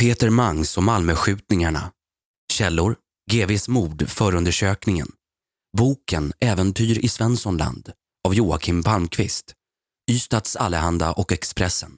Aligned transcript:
Peter 0.00 0.30
Mangs 0.30 0.76
och 0.76 0.82
Malmöskjutningarna. 0.82 1.90
Källor 2.52 2.96
GVs 3.30 3.68
mord, 3.68 4.08
förundersökningen. 4.08 5.08
Boken 5.76 6.32
Äventyr 6.40 7.04
i 7.04 7.08
Svenssonland 7.08 7.92
av 8.28 8.34
Joakim 8.34 8.82
Palmqvist. 8.82 9.52
Ystads 10.10 10.56
Allehanda 10.56 11.12
och 11.12 11.32
Expressen. 11.32 11.92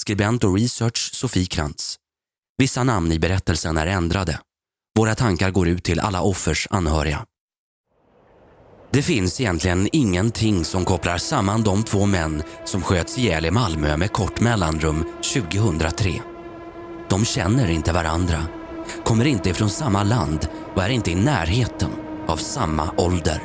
Skribent 0.00 0.44
och 0.44 0.54
research 0.54 1.10
Sofie 1.14 1.46
Krantz. 1.46 1.96
Vissa 2.58 2.84
namn 2.84 3.12
i 3.12 3.18
berättelsen 3.18 3.76
är 3.76 3.86
ändrade. 3.86 4.40
Våra 4.98 5.14
tankar 5.14 5.50
går 5.50 5.68
ut 5.68 5.84
till 5.84 6.00
alla 6.00 6.22
offers 6.22 6.66
anhöriga. 6.70 7.26
Det 8.92 9.02
finns 9.02 9.40
egentligen 9.40 9.88
ingenting 9.92 10.64
som 10.64 10.84
kopplar 10.84 11.18
samman 11.18 11.62
de 11.62 11.84
två 11.84 12.06
män 12.06 12.42
som 12.64 12.82
sköts 12.82 13.18
ihjäl 13.18 13.44
i 13.46 13.50
Malmö 13.50 13.96
med 13.96 14.12
kort 14.12 14.40
mellanrum 14.40 15.04
2003. 15.34 16.22
De 17.10 17.24
känner 17.24 17.70
inte 17.70 17.92
varandra, 17.92 18.38
kommer 19.04 19.24
inte 19.24 19.50
ifrån 19.50 19.70
samma 19.70 20.02
land 20.02 20.48
och 20.74 20.82
är 20.82 20.88
inte 20.88 21.10
i 21.10 21.14
närheten 21.14 21.90
av 22.26 22.36
samma 22.36 22.90
ålder. 22.96 23.42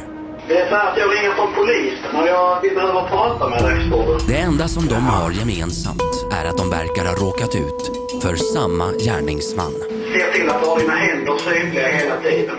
Det 0.48 0.58
är 0.58 0.70
så 0.70 0.76
att 0.76 0.98
jag 0.98 1.12
ringer 1.12 1.35
från 1.35 1.53
polisen 1.55 2.16
och 2.16 2.27
jag, 2.27 2.62
vi 2.62 2.70
behöver 2.70 3.09
prata 3.09 3.49
med 3.49 3.63
dig, 3.63 3.91
Det 4.27 4.36
enda 4.36 4.67
som 4.67 4.86
de 4.86 4.95
har 4.95 5.31
gemensamt 5.31 6.25
är 6.34 6.45
att 6.45 6.58
de 6.58 6.70
verkar 6.70 7.05
ha 7.05 7.13
råkat 7.13 7.55
ut 7.55 7.91
för 8.22 8.36
samma 8.36 8.91
gärningsman. 8.91 9.73
Se 10.13 10.34
till 10.34 10.50
att 10.50 10.61
du 10.61 10.70
har 10.70 10.80
dina 10.80 10.95
händer 10.95 11.38
synliga 11.38 11.88
hela 11.88 12.22
tiden. 12.22 12.55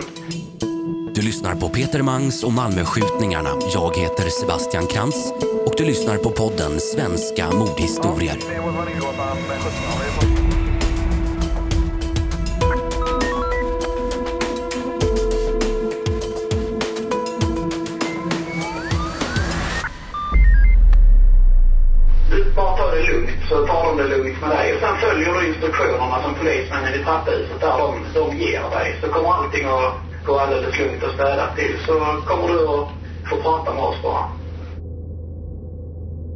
Du 1.15 1.21
lyssnar 1.21 1.55
på 1.55 1.69
Peter 1.69 2.01
Mangs 2.01 2.43
och 2.43 2.53
Malmöskjutningarna. 2.53 3.49
Jag 3.73 3.97
heter 3.97 4.29
Sebastian 4.29 4.87
Krantz 4.87 5.33
och 5.65 5.73
du 5.77 5.85
lyssnar 5.85 6.17
på 6.17 6.29
podden 6.29 6.79
Svenska 6.79 7.51
mordhistorier. 7.51 8.37
Tar 24.41 24.49
dig. 24.49 24.73
Och 24.73 24.79
sen 24.79 24.95
följer 24.97 25.33
du 25.33 25.47
instruktionerna 25.47 26.17
som 26.23 26.33
polismännen 26.39 26.93
i 26.99 27.03
trapphuset 27.03 27.59
där 27.59 27.77
de, 27.83 27.89
de 28.13 28.37
ger 28.37 28.69
dig. 28.77 28.87
Så 29.01 29.07
kommer 29.07 29.29
allting 29.29 29.65
att 29.65 29.93
gå 30.25 30.39
alldeles 30.39 30.79
lugnt 30.79 31.03
och 31.03 31.13
städat 31.13 31.55
till. 31.55 31.75
Så 31.85 31.93
kommer 32.29 32.47
du 32.47 32.59
att 32.75 32.87
få 33.29 33.35
prata 33.41 33.73
med 33.73 33.83
oss 33.83 34.01
bara. 34.03 34.25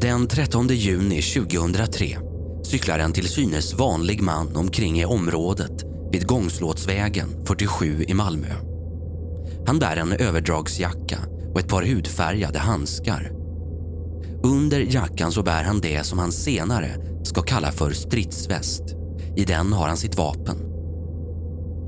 Den 0.02 0.28
13 0.28 0.68
juni 0.68 1.22
2003 1.22 2.06
cyklar 2.64 3.00
en 3.00 3.14
till 3.14 3.30
synes 3.30 3.74
vanlig 3.74 4.22
man 4.22 4.56
omkring 4.56 5.00
i 5.00 5.06
området 5.06 5.84
vid 6.12 6.28
Gångslåtsvägen 6.28 7.46
47 7.46 8.06
i 8.08 8.14
Malmö. 8.14 8.48
Han 9.68 9.80
bär 9.80 9.98
en 9.98 10.14
överdragsjacka 10.14 11.18
och 11.54 11.60
ett 11.60 11.70
par 11.70 11.84
hudfärgade 11.84 12.60
handskar. 12.60 13.32
Under 14.44 14.80
jackan 14.80 15.32
så 15.32 15.44
bär 15.44 15.64
han 15.64 15.80
det 15.80 16.04
som 16.04 16.20
han 16.20 16.32
senare 16.32 16.90
ska 17.28 17.42
kalla 17.42 17.72
för 17.72 17.92
stridsväst. 17.92 18.84
I 19.36 19.46
den 19.46 19.74
har 19.74 19.88
han 19.88 19.98
sitt 19.98 20.18
vapen. 20.18 20.58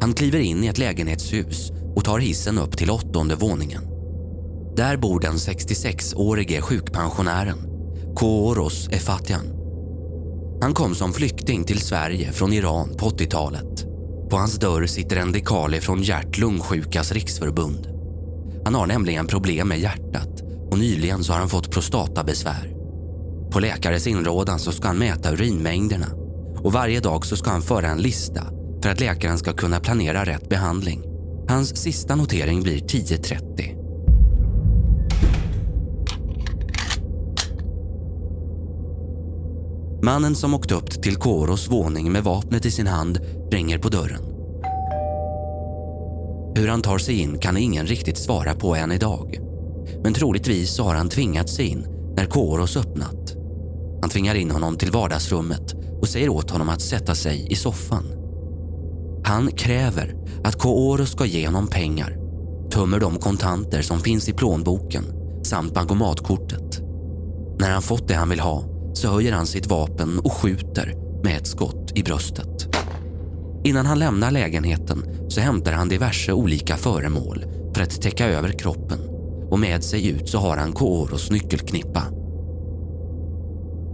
Han 0.02 0.14
kliver 0.14 0.40
in 0.40 0.64
i 0.64 0.67
ett 0.67 0.78
lägenhetshus 0.78 1.72
och 1.95 2.06
tar 2.06 2.20
hissen 2.20 2.58
upp 2.58 2.78
till 2.78 2.92
åttonde 2.92 3.36
våningen. 3.36 3.84
Där 4.75 4.98
bor 4.98 5.20
den 5.20 5.36
66-årige 5.36 6.62
sjukpensionären 6.62 7.58
Kooros 8.16 8.90
Efatian. 8.90 9.64
Han 10.62 10.73
kom 10.73 10.95
som 10.95 11.14
flykting 11.14 11.64
till 11.64 11.80
Sverige 11.80 12.31
från 12.31 12.53
Iran 12.53 12.90
på 12.97 13.09
80-talet. 13.09 13.86
På 14.30 14.38
hans 14.38 14.59
dörr 14.59 14.86
sitter 14.86 15.16
en 15.16 15.31
dekal 15.31 15.75
från 15.75 16.02
Hjärt-Lungsjukas 16.02 17.12
riksförbund. 17.12 17.88
Han 18.66 18.75
har 18.75 18.88
nämligen 18.88 19.28
problem 19.28 19.68
med 19.68 19.80
hjärtat 19.80 20.42
och 20.72 20.79
nyligen 20.79 21.24
så 21.24 21.34
har 21.34 21.40
han 21.40 21.50
fått 21.50 21.72
prostatabesvär. 21.72 22.72
På 23.53 23.59
läkares 23.59 24.08
inrådan 24.08 24.59
så 24.59 24.72
ska 24.72 24.88
han 24.88 24.97
mäta 24.97 25.31
urinmängderna 25.31 26.08
och 26.58 26.74
varje 26.74 27.00
dag 27.00 27.25
så 27.25 27.36
ska 27.38 27.50
han 27.50 27.62
föra 27.62 27.88
en 27.88 28.02
lista 28.02 28.44
för 28.84 28.90
att 28.90 29.00
läkaren 29.00 29.38
ska 29.38 29.53
kunna 29.53 29.80
planera 29.80 30.25
rätt 30.25 30.50
behandling. 30.50 31.03
Hans 31.47 31.78
sista 31.78 32.16
notering 32.16 32.64
blir 32.64 32.78
10.30. 32.78 33.80
Mannen 40.03 40.35
som 40.35 40.53
åkt 40.53 40.72
upp 40.72 40.90
till 40.90 41.16
Koros 41.16 41.72
våning 41.72 42.12
med 42.12 42.24
vapnet 42.24 42.66
i 42.66 42.72
sin 42.72 42.88
hand 42.88 43.20
ringer 43.52 43.78
på 43.78 43.90
dörren. 43.90 44.22
Hur 46.56 46.68
han 46.68 46.81
tar 46.81 46.97
sig 46.97 47.20
in 47.20 47.40
kan 47.40 47.58
ingen 47.58 47.88
riktigt 47.88 48.18
svara 48.18 48.56
på 48.56 48.75
än 48.75 48.91
idag. 48.91 49.40
Men 50.03 50.14
troligtvis 50.14 50.75
så 50.75 50.84
har 50.84 50.96
han 50.96 51.09
tvingat 51.09 51.50
sig 51.50 51.66
in 51.66 51.85
när 52.18 52.25
Koros 52.25 52.78
öppnat. 52.78 53.33
Han 54.03 54.09
tvingar 54.09 54.36
in 54.36 54.52
honom 54.52 54.78
till 54.78 54.91
vardagsrummet 54.91 55.75
och 56.02 56.08
säger 56.08 56.30
åt 56.30 56.50
honom 56.50 56.69
att 56.69 56.81
sätta 56.81 57.16
sig 57.16 57.47
i 57.50 57.56
soffan. 57.56 58.03
Han 59.25 59.52
kräver 59.52 60.16
att 60.44 60.56
Kooro 60.56 61.06
ska 61.06 61.25
ge 61.25 61.46
honom 61.46 61.68
pengar, 61.68 62.18
tömmer 62.72 63.00
de 63.00 63.19
kontanter 63.19 63.81
som 63.81 64.00
finns 64.00 64.30
i 64.30 64.34
plånboken 64.34 65.03
samt 65.44 65.74
bankomatkortet. 65.74 66.81
När 67.59 67.72
han 67.72 67.81
fått 67.81 68.08
det 68.08 68.14
han 68.14 68.30
vill 68.30 68.40
ha 68.40 68.64
så 68.94 69.08
höjer 69.08 69.34
han 69.34 69.47
sitt 69.47 69.68
vapen 69.68 70.20
och 70.20 70.34
skjuter 70.34 70.96
med 71.24 71.38
ett 71.38 71.47
skott 71.47 71.91
i 71.96 72.03
bröstet. 72.03 72.75
Innan 73.64 73.85
han 73.85 74.00
lämnar 74.00 74.31
lägenheten 74.31 75.06
så 75.30 75.41
hämtar 75.41 75.74
han 75.74 75.90
diverse 75.90 76.34
olika 76.34 76.78
föremål 76.78 77.46
för 77.75 77.81
att 77.81 78.02
täcka 78.02 78.28
över 78.28 78.50
kroppen 78.50 79.00
och 79.50 79.59
med 79.59 79.84
sig 79.84 80.08
ut 80.08 80.30
så 80.30 80.38
har 80.38 80.58
han 80.58 80.74
Kooros 80.74 81.31
nyckelknippa. 81.31 82.22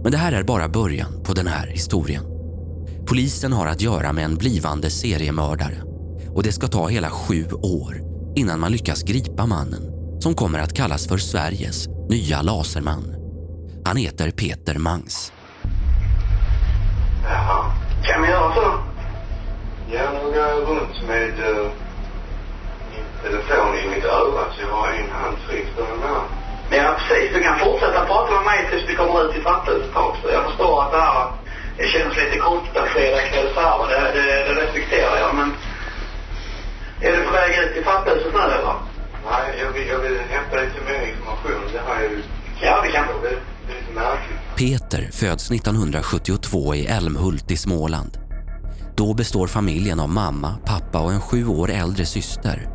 Men 0.02 0.12
det 0.12 0.18
här 0.18 0.32
är 0.32 0.42
bara 0.42 0.68
början 0.68 1.22
på 1.24 1.32
den 1.32 1.46
här 1.46 1.66
historien. 1.66 2.24
Polisen 3.06 3.52
har 3.52 3.66
att 3.66 3.80
göra 3.80 4.12
med 4.12 4.24
en 4.24 4.36
blivande 4.36 4.90
seriemördare 4.90 5.82
och 6.34 6.42
det 6.42 6.52
ska 6.52 6.66
ta 6.66 6.88
hela 6.88 7.10
sju 7.10 7.46
år 7.52 8.00
innan 8.36 8.60
man 8.60 8.72
lyckas 8.72 9.02
gripa 9.02 9.46
mannen 9.46 9.82
som 10.20 10.34
kommer 10.34 10.58
att 10.58 10.74
kallas 10.74 11.08
för 11.08 11.18
Sveriges 11.18 11.88
nya 12.08 12.42
laserman. 12.42 13.14
Han 13.84 13.96
heter 13.96 14.30
Peter 14.30 14.78
Mangs. 14.78 15.32
Jaha. 17.24 17.72
Kan 18.04 18.22
vi 18.22 18.28
göra 18.28 18.54
så? 18.54 18.78
Ja, 19.92 20.12
nu 20.12 20.24
går 20.24 20.36
jag 20.36 20.68
runt 20.68 21.08
med 21.08 21.30
uh, 21.30 21.70
min 22.90 23.04
telefon 23.22 23.74
i 23.84 23.94
mitt 23.94 24.04
öra 24.04 24.52
så 24.54 24.60
jag 24.60 24.76
har 24.76 24.92
en 24.92 25.10
hand 25.10 25.36
fri 25.48 25.64
för 25.76 25.82
den 25.82 26.39
Ja, 26.70 26.96
precis. 26.98 27.34
Du 27.34 27.42
kan 27.42 27.58
fortsätta 27.58 28.06
prata 28.06 28.30
med 28.34 28.44
mig 28.44 28.58
tills 28.70 28.90
vi 28.90 28.94
kommer 28.94 29.24
ut 29.24 29.36
i 29.36 29.42
trapphuset 29.42 29.96
också. 29.96 30.32
Jag 30.32 30.44
förstår 30.44 30.82
att 30.82 30.92
det 30.92 31.00
här 31.00 31.26
det 31.80 31.86
känns 31.86 32.16
lite 32.16 32.38
konstigt 32.38 32.76
att 32.76 32.88
fredag 32.88 33.22
kväll 33.30 33.48
så 33.54 33.60
här. 33.60 33.80
och 33.80 33.88
Det, 33.88 34.00
det, 34.16 34.24
det 34.48 34.54
respekterar 34.62 35.16
jag, 35.18 35.34
men... 35.34 35.50
Är 37.00 37.16
du 37.16 37.24
på 37.24 37.32
väg 37.32 37.58
ut 37.58 37.76
i 37.76 37.82
trapphuset 37.84 38.32
nu, 38.34 38.40
eller? 38.40 38.74
Nej, 39.30 39.46
jag 39.62 39.72
vill, 39.72 39.88
jag 39.88 39.98
vill 39.98 40.18
hämta 40.18 40.56
lite 40.56 40.80
mer 40.88 41.02
information. 41.12 41.72
Det 41.72 41.78
har 41.78 41.94
jag 41.94 42.10
ju... 42.12 42.22
Ja, 42.62 42.82
det 42.82 42.90
kan 42.92 43.06
Det, 43.22 43.28
det 43.28 43.72
är 43.72 43.80
lite 43.80 43.92
märkligt. 43.94 44.38
Peter 44.56 45.10
föds 45.12 45.50
1972 45.50 46.74
i 46.74 46.86
Älmhult 46.86 47.50
i 47.50 47.56
Småland. 47.56 48.18
Då 48.96 49.14
består 49.14 49.46
familjen 49.46 50.00
av 50.00 50.08
mamma, 50.08 50.54
pappa 50.64 50.98
och 50.98 51.12
en 51.12 51.20
sju 51.20 51.46
år 51.46 51.70
äldre 51.70 52.06
syster. 52.06 52.68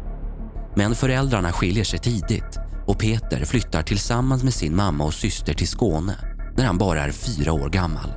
Men 0.76 0.96
föräldrarna 0.96 1.52
skiljer 1.52 1.84
sig 1.84 2.00
tidigt 2.00 2.65
och 2.86 3.00
Peter 3.00 3.46
flyttar 3.46 3.82
tillsammans 3.82 4.44
med 4.44 4.54
sin 4.54 4.76
mamma 4.76 5.04
och 5.04 5.14
syster 5.14 5.54
till 5.54 5.68
Skåne 5.68 6.16
när 6.58 6.66
han 6.66 6.78
bara 6.78 7.04
är 7.04 7.12
fyra 7.12 7.54
år 7.54 7.70
gammal. 7.70 8.14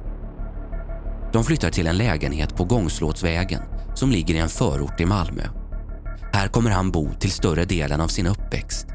De 1.33 1.45
flyttar 1.45 1.71
till 1.71 1.87
en 1.87 1.97
lägenhet 1.97 2.57
på 2.57 2.65
Gångslåtsvägen 2.65 3.63
som 3.95 4.11
ligger 4.11 4.35
i 4.35 4.39
en 4.39 4.49
förort 4.49 5.01
i 5.01 5.07
Malmö. 5.07 5.43
Här 6.33 6.49
kommer 6.49 6.71
han 6.71 6.91
bo 6.91 7.15
till 7.15 7.31
större 7.31 7.65
delen 7.65 8.01
av 8.01 8.09
sin 8.09 8.27
uppväxt. 8.27 8.87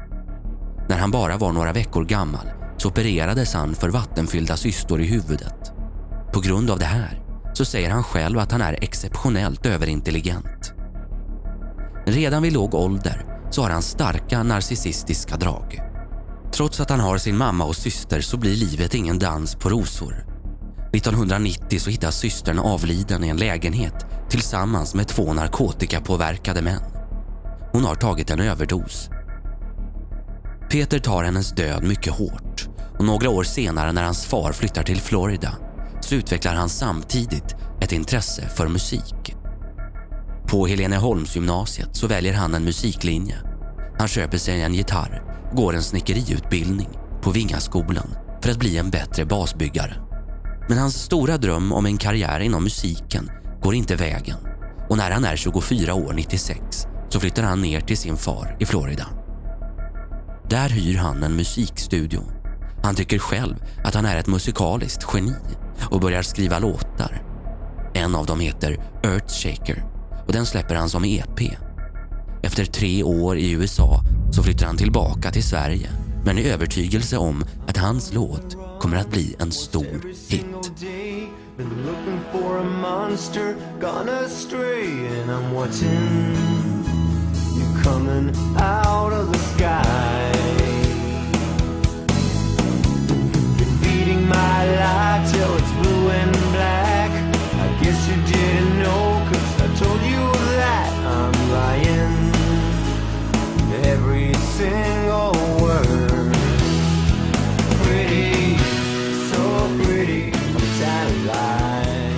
När 0.88 0.98
han 0.98 1.10
bara 1.10 1.36
var 1.36 1.52
några 1.52 1.72
veckor 1.72 2.04
gammal 2.04 2.46
så 2.76 2.88
opererades 2.88 3.54
han 3.54 3.74
för 3.74 3.88
vattenfyllda 3.88 4.56
cystor 4.56 5.00
i 5.00 5.06
huvudet. 5.06 5.72
På 6.32 6.40
grund 6.40 6.70
av 6.70 6.78
det 6.78 6.84
här 6.84 7.22
så 7.52 7.64
säger 7.64 7.90
han 7.90 8.04
själv 8.04 8.38
att 8.38 8.52
han 8.52 8.60
är 8.60 8.78
exceptionellt 8.80 9.66
överintelligent. 9.66 10.74
Redan 12.06 12.42
vid 12.42 12.52
låg 12.52 12.74
ålder 12.74 13.33
så 13.54 13.62
har 13.62 13.70
han 13.70 13.82
starka 13.82 14.42
narcissistiska 14.42 15.36
drag. 15.36 15.80
Trots 16.52 16.80
att 16.80 16.90
han 16.90 17.00
har 17.00 17.18
sin 17.18 17.36
mamma 17.36 17.64
och 17.64 17.76
syster 17.76 18.20
så 18.20 18.36
blir 18.36 18.56
livet 18.56 18.94
ingen 18.94 19.18
dans 19.18 19.54
på 19.54 19.68
rosor. 19.68 20.26
1990 20.92 21.78
så 21.78 21.90
hittas 21.90 22.18
systern 22.18 22.58
avliden 22.58 23.24
i 23.24 23.28
en 23.28 23.36
lägenhet 23.36 24.06
tillsammans 24.28 24.94
med 24.94 25.08
två 25.08 25.32
narkotikapåverkade 25.32 26.62
män. 26.62 26.82
Hon 27.72 27.84
har 27.84 27.94
tagit 27.94 28.30
en 28.30 28.40
överdos. 28.40 29.10
Peter 30.70 30.98
tar 30.98 31.24
hennes 31.24 31.50
död 31.50 31.84
mycket 31.84 32.12
hårt 32.12 32.68
och 32.98 33.04
några 33.04 33.30
år 33.30 33.44
senare 33.44 33.92
när 33.92 34.02
hans 34.02 34.24
far 34.24 34.52
flyttar 34.52 34.82
till 34.82 35.00
Florida 35.00 35.52
så 36.00 36.14
utvecklar 36.14 36.54
han 36.54 36.68
samtidigt 36.68 37.54
ett 37.80 37.92
intresse 37.92 38.48
för 38.48 38.68
musik. 38.68 39.34
På 40.54 40.66
Heleneholmsgymnasiet 40.66 41.96
så 41.96 42.06
väljer 42.06 42.34
han 42.34 42.54
en 42.54 42.64
musiklinje. 42.64 43.36
Han 43.98 44.08
köper 44.08 44.38
sig 44.38 44.62
en 44.62 44.74
gitarr, 44.74 45.22
går 45.52 45.74
en 45.74 45.82
snickeriutbildning 45.82 46.88
på 47.22 47.30
Vingaskolan 47.30 48.14
för 48.42 48.50
att 48.50 48.58
bli 48.58 48.78
en 48.78 48.90
bättre 48.90 49.24
basbyggare. 49.24 49.94
Men 50.68 50.78
hans 50.78 51.02
stora 51.02 51.36
dröm 51.38 51.72
om 51.72 51.86
en 51.86 51.98
karriär 51.98 52.40
inom 52.40 52.64
musiken 52.64 53.30
går 53.62 53.74
inte 53.74 53.96
vägen 53.96 54.36
och 54.88 54.96
när 54.96 55.10
han 55.10 55.24
är 55.24 55.36
24 55.36 55.94
år 55.94 56.12
96 56.12 56.60
så 57.08 57.20
flyttar 57.20 57.42
han 57.42 57.62
ner 57.62 57.80
till 57.80 57.98
sin 57.98 58.16
far 58.16 58.56
i 58.60 58.66
Florida. 58.66 59.06
Där 60.50 60.68
hyr 60.68 60.96
han 60.96 61.22
en 61.22 61.36
musikstudio. 61.36 62.22
Han 62.82 62.94
tycker 62.94 63.18
själv 63.18 63.56
att 63.84 63.94
han 63.94 64.06
är 64.06 64.16
ett 64.16 64.26
musikaliskt 64.26 65.06
geni 65.14 65.34
och 65.90 66.00
börjar 66.00 66.22
skriva 66.22 66.58
låtar. 66.58 67.22
En 67.94 68.14
av 68.14 68.26
dem 68.26 68.40
heter 68.40 68.78
Earthshaker 69.02 69.93
och 70.26 70.32
den 70.32 70.46
släpper 70.46 70.74
han 70.74 70.88
som 70.88 71.04
EP. 71.04 71.40
Efter 72.42 72.64
tre 72.64 73.02
år 73.02 73.36
i 73.36 73.50
USA 73.50 74.04
så 74.30 74.42
flyttar 74.42 74.66
han 74.66 74.76
tillbaka 74.76 75.30
till 75.30 75.44
Sverige 75.44 75.90
men 76.24 76.38
i 76.38 76.48
övertygelse 76.48 77.16
om 77.16 77.44
att 77.66 77.76
hans 77.76 78.12
låt 78.12 78.56
kommer 78.80 78.96
att 78.96 79.10
bli 79.10 79.36
en 79.38 79.52
stor 79.52 80.02
hit. 80.28 80.72
Been 81.56 81.86
looking 81.86 82.20
for 82.32 82.58
a 82.58 82.64
monster, 82.64 83.54
gone 83.80 84.08
astray, 84.08 84.88
and 85.06 85.30
I'm 85.30 85.54
watching 85.54 86.34
you 87.56 87.82
coming 87.84 88.28
out 88.56 89.12
of 89.12 89.32
the 89.32 89.38
sky. 89.38 90.32
Been 93.56 93.78
beating 93.82 94.28
my 94.28 94.66
life 94.66 95.32
till 95.32 95.54
it's 95.54 95.72
blue 95.80 96.10
and 96.10 96.32
black. 96.52 97.10
I 97.54 97.84
guess 97.84 98.08
you 98.08 98.16
didn't 98.26 98.82
know, 98.82 99.13
cause 99.28 99.62
I 99.62 99.68
told 99.84 100.00
you 100.02 100.32
that 100.56 100.90
I'm 101.06 101.32
lying. 101.52 102.32
Every 103.84 104.34
single 104.34 105.32
word. 105.60 106.36
Pretty, 107.82 108.58
so 109.30 109.68
pretty, 109.84 110.32
I'm 110.32 110.66
tired 110.80 111.10
of 111.10 111.26
lies. 111.26 112.14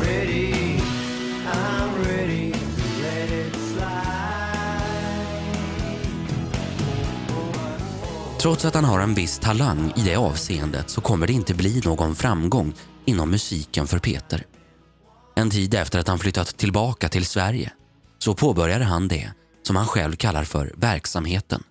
Ready, 0.00 0.80
I'm 1.46 2.04
ready 2.04 2.52
to 2.52 2.58
let 3.02 3.30
it 3.30 3.54
slide. 3.54 4.04
Trots 8.38 8.64
att 8.64 8.74
han 8.74 8.84
har 8.84 9.00
en 9.00 9.14
viss 9.14 9.38
talang 9.38 9.92
i 9.96 10.00
det 10.00 10.16
avseendet 10.16 10.90
så 10.90 11.00
kommer 11.00 11.26
det 11.26 11.32
inte 11.32 11.54
bli 11.54 11.80
någon 11.84 12.14
framgång 12.14 12.74
inom 13.04 13.30
musiken 13.30 13.86
för 13.86 13.98
Peter. 13.98 14.53
En 15.36 15.50
tid 15.50 15.74
efter 15.74 15.98
att 15.98 16.08
han 16.08 16.18
flyttat 16.18 16.56
tillbaka 16.56 17.08
till 17.08 17.26
Sverige 17.26 17.72
så 18.18 18.34
påbörjade 18.34 18.84
han 18.84 19.08
det 19.08 19.32
som 19.62 19.76
han 19.76 19.86
själv 19.86 20.16
kallar 20.16 20.44
för 20.44 20.72
verksamheten. 20.76 21.62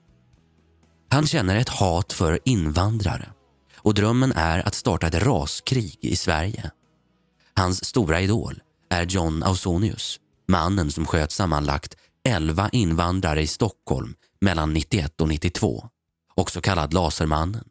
Han 1.10 1.28
känner 1.28 1.56
ett 1.56 1.70
hat 1.70 2.14
för 2.14 2.40
invandrare 2.46 3.30
och 3.78 3.94
drömmen 3.94 4.32
är 4.36 4.68
att 4.68 4.76
starta 4.76 5.08
ett 5.08 5.24
raskrig 5.24 5.98
i 6.02 6.16
Sverige. 6.16 6.72
Hans 7.56 7.86
stora 7.86 8.22
idol 8.22 8.62
är 8.90 9.06
John 9.06 9.44
Ausonius, 9.44 10.20
mannen 10.48 10.92
som 10.92 11.06
sköt 11.06 11.32
sammanlagt 11.32 11.96
11 12.28 12.70
invandrare 12.72 13.42
i 13.42 13.48
Stockholm 13.48 14.14
mellan 14.42 14.74
91 14.74 15.22
och 15.22 15.28
92, 15.28 15.90
också 16.36 16.62
kallad 16.62 16.94
Lasermannen. 16.94 17.64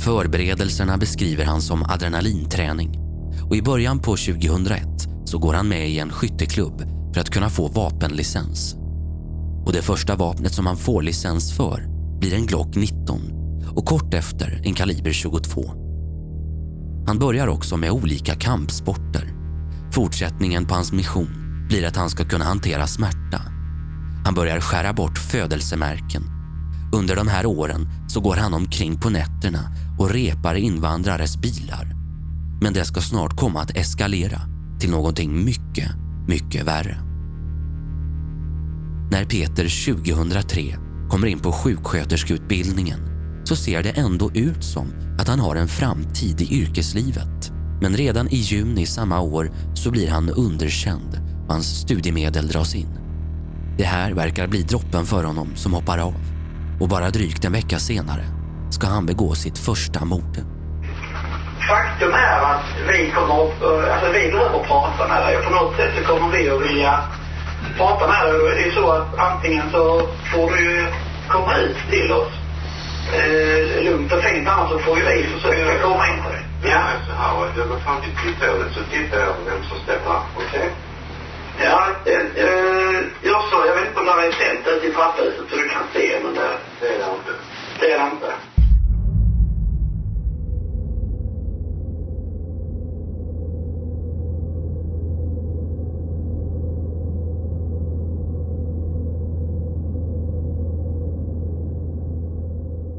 Förberedelserna 0.00 0.98
beskriver 0.98 1.44
han 1.44 1.62
som 1.62 1.82
adrenalinträning 1.82 2.98
och 3.48 3.56
i 3.56 3.62
början 3.62 3.98
på 3.98 4.16
2001 4.16 4.86
så 5.24 5.38
går 5.38 5.54
han 5.54 5.68
med 5.68 5.90
i 5.90 5.98
en 5.98 6.10
skytteklubb 6.10 6.82
för 7.14 7.20
att 7.20 7.30
kunna 7.30 7.50
få 7.50 7.68
vapenlicens. 7.68 8.74
Och 9.66 9.72
det 9.72 9.82
första 9.82 10.16
vapnet 10.16 10.54
som 10.54 10.66
han 10.66 10.76
får 10.76 11.02
licens 11.02 11.56
för 11.56 11.86
blir 12.20 12.34
en 12.34 12.46
Glock 12.46 12.76
19 12.76 13.20
och 13.76 13.84
kort 13.84 14.14
efter 14.14 14.60
en 14.64 14.74
kaliber 14.74 15.12
22. 15.12 15.62
Han 17.06 17.18
börjar 17.18 17.46
också 17.46 17.76
med 17.76 17.90
olika 17.90 18.34
kampsporter. 18.34 19.32
Fortsättningen 19.92 20.66
på 20.66 20.74
hans 20.74 20.92
mission 20.92 21.64
blir 21.68 21.86
att 21.86 21.96
han 21.96 22.10
ska 22.10 22.24
kunna 22.24 22.44
hantera 22.44 22.86
smärta. 22.86 23.42
Han 24.24 24.34
börjar 24.34 24.60
skära 24.60 24.92
bort 24.92 25.18
födelsemärken. 25.18 26.37
Under 26.92 27.16
de 27.16 27.28
här 27.28 27.46
åren 27.46 27.88
så 28.08 28.20
går 28.20 28.36
han 28.36 28.54
omkring 28.54 29.00
på 29.00 29.10
nätterna 29.10 29.60
och 29.98 30.10
repar 30.10 30.54
invandrares 30.54 31.36
bilar. 31.36 31.94
Men 32.60 32.72
det 32.72 32.84
ska 32.84 33.00
snart 33.00 33.36
komma 33.36 33.60
att 33.60 33.76
eskalera 33.76 34.40
till 34.80 34.90
någonting 34.90 35.44
mycket, 35.44 35.90
mycket 36.28 36.66
värre. 36.66 36.96
När 39.10 39.24
Peter 39.24 39.94
2003 39.94 40.76
kommer 41.08 41.26
in 41.26 41.38
på 41.38 41.52
sjuksköterskeutbildningen 41.52 43.00
så 43.44 43.56
ser 43.56 43.82
det 43.82 43.90
ändå 43.90 44.30
ut 44.32 44.64
som 44.64 44.86
att 45.18 45.28
han 45.28 45.40
har 45.40 45.56
en 45.56 45.68
framtid 45.68 46.40
i 46.40 46.54
yrkeslivet. 46.54 47.52
Men 47.80 47.96
redan 47.96 48.28
i 48.28 48.36
juni 48.36 48.86
samma 48.86 49.20
år 49.20 49.52
så 49.74 49.90
blir 49.90 50.10
han 50.10 50.30
underkänd 50.30 51.20
och 51.46 51.52
hans 51.52 51.80
studiemedel 51.80 52.48
dras 52.48 52.74
in. 52.74 52.98
Det 53.78 53.84
här 53.84 54.12
verkar 54.12 54.46
bli 54.46 54.62
droppen 54.62 55.06
för 55.06 55.24
honom 55.24 55.48
som 55.54 55.72
hoppar 55.72 55.98
av 55.98 56.14
och 56.80 56.88
bara 56.88 57.10
drygt 57.10 57.44
en 57.44 57.52
vecka 57.52 57.78
senare 57.78 58.24
ska 58.70 58.86
han 58.86 59.06
begå 59.06 59.34
sitt 59.34 59.58
första 59.58 60.04
mord 60.04 60.38
faktum 61.68 62.12
är 62.12 62.40
att 62.52 62.66
vi 62.88 63.10
kommer 63.10 63.34
att, 63.44 63.62
alltså 63.92 64.12
vi 64.12 64.30
behöver 64.30 64.58
prata 64.58 65.08
med 65.08 65.22
dig. 65.26 65.42
På 65.44 65.50
något 65.50 65.76
sätt 65.76 65.90
så 65.96 66.02
kommer 66.04 66.28
vi 66.38 66.50
att 66.50 66.62
vilja 66.62 67.00
prata 67.76 68.06
med 68.06 68.20
dig. 68.26 68.54
Det 68.56 68.68
är 68.68 68.70
så 68.70 68.90
att 68.90 69.18
antingen 69.18 69.70
så 69.72 70.08
får 70.32 70.50
du 70.56 70.86
komma 71.28 71.56
ut 71.56 71.76
till 71.90 72.12
oss 72.12 72.32
eh, 73.18 73.84
lugnt 73.84 74.12
och 74.12 74.22
fint. 74.22 74.48
Annars 74.48 74.70
så 74.70 74.78
får 74.78 74.98
ju 74.98 75.04
vi 75.04 75.26
försöka 75.34 75.82
komma 75.82 76.08
in 76.08 76.22
till 76.22 76.32
dig. 76.32 76.44
Ja. 76.72 76.82
Så 77.06 77.12
här, 77.12 77.58
jag 77.58 77.68
går 77.68 77.78
fram 77.78 78.00
till 78.02 78.14
titthålet 78.22 78.72
så 78.74 78.80
tittar 78.92 79.18
jag 79.18 79.32
vem 79.46 79.62
som 79.68 79.78
steppar. 79.84 80.20
Okej? 80.36 80.46
Okay? 80.46 80.87
Ja, 81.64 81.90
eh, 82.04 82.44
eh 82.44 83.04
jag 83.22 83.42
så. 83.50 83.66
Jag 83.66 83.74
vet 83.74 83.88
inte 83.88 84.00
om 84.00 84.06
det 84.06 84.12
är 84.12 84.32
tänt 84.32 84.66
ute 84.66 84.86
i 84.86 84.92
trapphuset 84.92 85.50
så 85.50 85.56
du 85.56 85.68
kan 85.68 85.82
se, 85.92 86.20
men 86.24 86.34
det... 86.34 86.58
Det 86.80 86.86
är 86.86 86.98
det 86.98 87.04
inte. 87.04 87.32
Det 87.80 87.92
är 87.92 87.98
det 87.98 88.10
inte. 88.10 88.32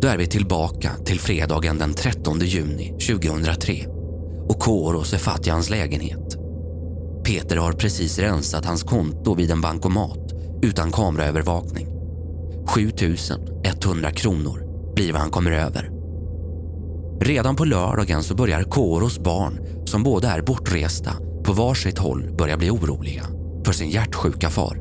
Då 0.01 0.07
är 0.07 0.17
vi 0.17 0.27
tillbaka 0.27 0.91
till 1.05 1.19
fredagen 1.19 1.77
den 1.77 1.93
13 1.93 2.39
juni 2.39 2.93
2003 3.07 3.73
och 4.49 4.59
Kåros 4.59 5.13
är 5.13 5.17
fatt 5.17 5.47
i 5.47 5.49
hans 5.49 5.69
lägenhet. 5.69 6.38
Peter 7.29 7.57
har 7.57 7.73
precis 7.73 8.19
rensat 8.19 8.65
hans 8.65 8.83
konto 8.83 9.35
vid 9.35 9.51
en 9.51 9.61
bankomat 9.61 10.33
utan 10.61 10.91
kameraövervakning. 10.91 11.87
7100 12.67 14.11
kronor 14.11 14.63
blir 14.95 15.11
vad 15.11 15.21
han 15.21 15.31
kommer 15.31 15.51
över. 15.51 15.91
Redan 17.21 17.55
på 17.55 17.65
lördagen 17.65 18.23
så 18.23 18.35
börjar 18.35 18.63
Kåros 18.63 19.19
barn, 19.19 19.59
som 19.85 20.03
båda 20.03 20.31
är 20.31 20.41
bortresta, 20.41 21.11
på 21.43 21.53
varsitt 21.53 21.97
håll 21.97 22.35
börja 22.37 22.57
bli 22.57 22.69
oroliga 22.69 23.25
för 23.65 23.73
sin 23.73 23.89
hjärtsjuka 23.89 24.49
far. 24.49 24.79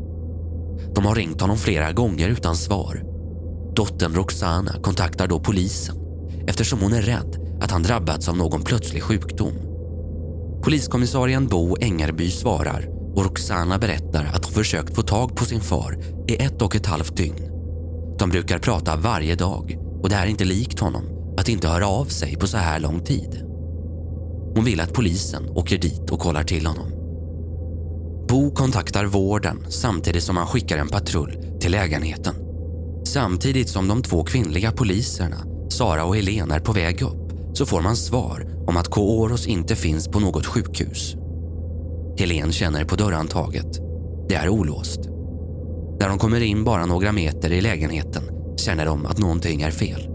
De 0.95 1.07
har 1.07 1.14
ringt 1.14 1.40
honom 1.40 1.59
flera 1.59 1.93
gånger 1.93 2.28
utan 2.28 2.57
svar 2.57 3.02
Dottern 3.76 4.14
Roxana 4.14 4.73
kontaktar 4.83 5.26
då 5.26 5.40
polisen 5.40 5.97
eftersom 6.47 6.81
hon 6.81 6.93
är 6.93 7.02
rädd 7.02 7.59
att 7.61 7.71
han 7.71 7.83
drabbats 7.83 8.28
av 8.28 8.37
någon 8.37 8.62
plötslig 8.62 9.02
sjukdom. 9.02 9.68
Poliskommissarien 10.69 11.47
Bo 11.47 11.77
Engerby 11.81 12.31
svarar 12.31 12.89
och 13.15 13.25
Roxana 13.25 13.79
berättar 13.79 14.25
att 14.25 14.45
hon 14.45 14.55
försökt 14.55 14.95
få 14.95 15.03
tag 15.03 15.37
på 15.37 15.45
sin 15.45 15.61
far 15.61 15.99
i 16.29 16.37
ett 16.37 16.63
och 16.63 16.77
ett 16.77 16.87
halvt 16.87 17.17
dygn. 17.17 17.51
De 18.19 18.31
brukar 18.31 18.59
prata 18.59 18.97
varje 18.97 19.35
dag 19.35 19.79
och 20.03 20.09
det 20.09 20.17
är 20.17 20.27
inte 20.27 20.45
likt 20.45 20.81
honom 20.81 21.05
att 21.39 21.49
inte 21.49 21.69
höra 21.69 21.87
av 21.89 22.05
sig 22.05 22.37
på 22.37 22.47
så 22.47 22.57
här 22.57 22.81
lång 22.81 23.05
tid. 23.05 23.43
Hon 24.55 24.65
vill 24.65 24.81
att 24.81 24.93
polisen 24.93 25.49
åker 25.49 25.79
dit 25.79 26.11
och 26.11 26.21
kollar 26.21 26.45
till 26.45 26.67
honom. 26.67 26.93
Bo 28.29 28.51
kontaktar 28.51 29.05
vården 29.05 29.67
samtidigt 29.69 30.25
som 30.25 30.37
han 30.37 30.47
skickar 30.47 30.79
en 30.79 30.89
patrull 30.89 31.59
till 31.61 31.73
lägenheten. 31.73 32.35
Samtidigt 33.05 33.69
som 33.69 33.89
de 33.89 34.03
två 34.03 34.25
kvinnliga 34.25 34.73
poliserna, 34.73 35.37
Sara 35.69 36.05
och 36.05 36.17
Helene, 36.17 36.55
är 36.55 36.61
på 36.61 36.73
väg 36.73 37.03
upp 37.03 37.27
så 37.52 37.67
får 37.67 37.81
man 37.83 37.97
svar 37.97 38.47
om 38.67 38.76
att 38.76 38.88
Kooros 38.88 39.47
inte 39.47 39.76
finns 39.76 40.09
på 40.09 40.21
något 40.21 40.47
sjukhus. 40.47 41.17
Helene 42.19 42.52
känner 42.52 42.85
på 42.85 42.97
dörrhandtaget. 42.97 43.81
Det 44.28 44.35
är 44.35 44.49
olåst. 44.49 45.00
När 46.00 46.09
de 46.09 46.19
kommer 46.19 46.40
in 46.40 46.64
bara 46.64 46.87
några 46.87 47.12
meter 47.12 47.52
i 47.52 47.61
lägenheten 47.61 48.23
känner 48.57 48.87
de 48.87 49.07
att 49.07 49.19
någonting 49.19 49.62
är 49.62 49.71
fel. 49.71 50.09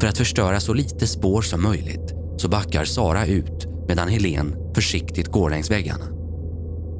För 0.00 0.08
att 0.08 0.18
förstöra 0.18 0.60
så 0.60 0.74
lite 0.74 1.06
spår 1.06 1.42
som 1.42 1.62
möjligt 1.62 2.14
så 2.36 2.48
backar 2.48 2.84
Sara 2.84 3.26
ut 3.26 3.66
medan 3.88 4.08
Helen 4.08 4.56
försiktigt 4.74 5.28
går 5.28 5.50
längs 5.50 5.70
väggarna. 5.70 6.04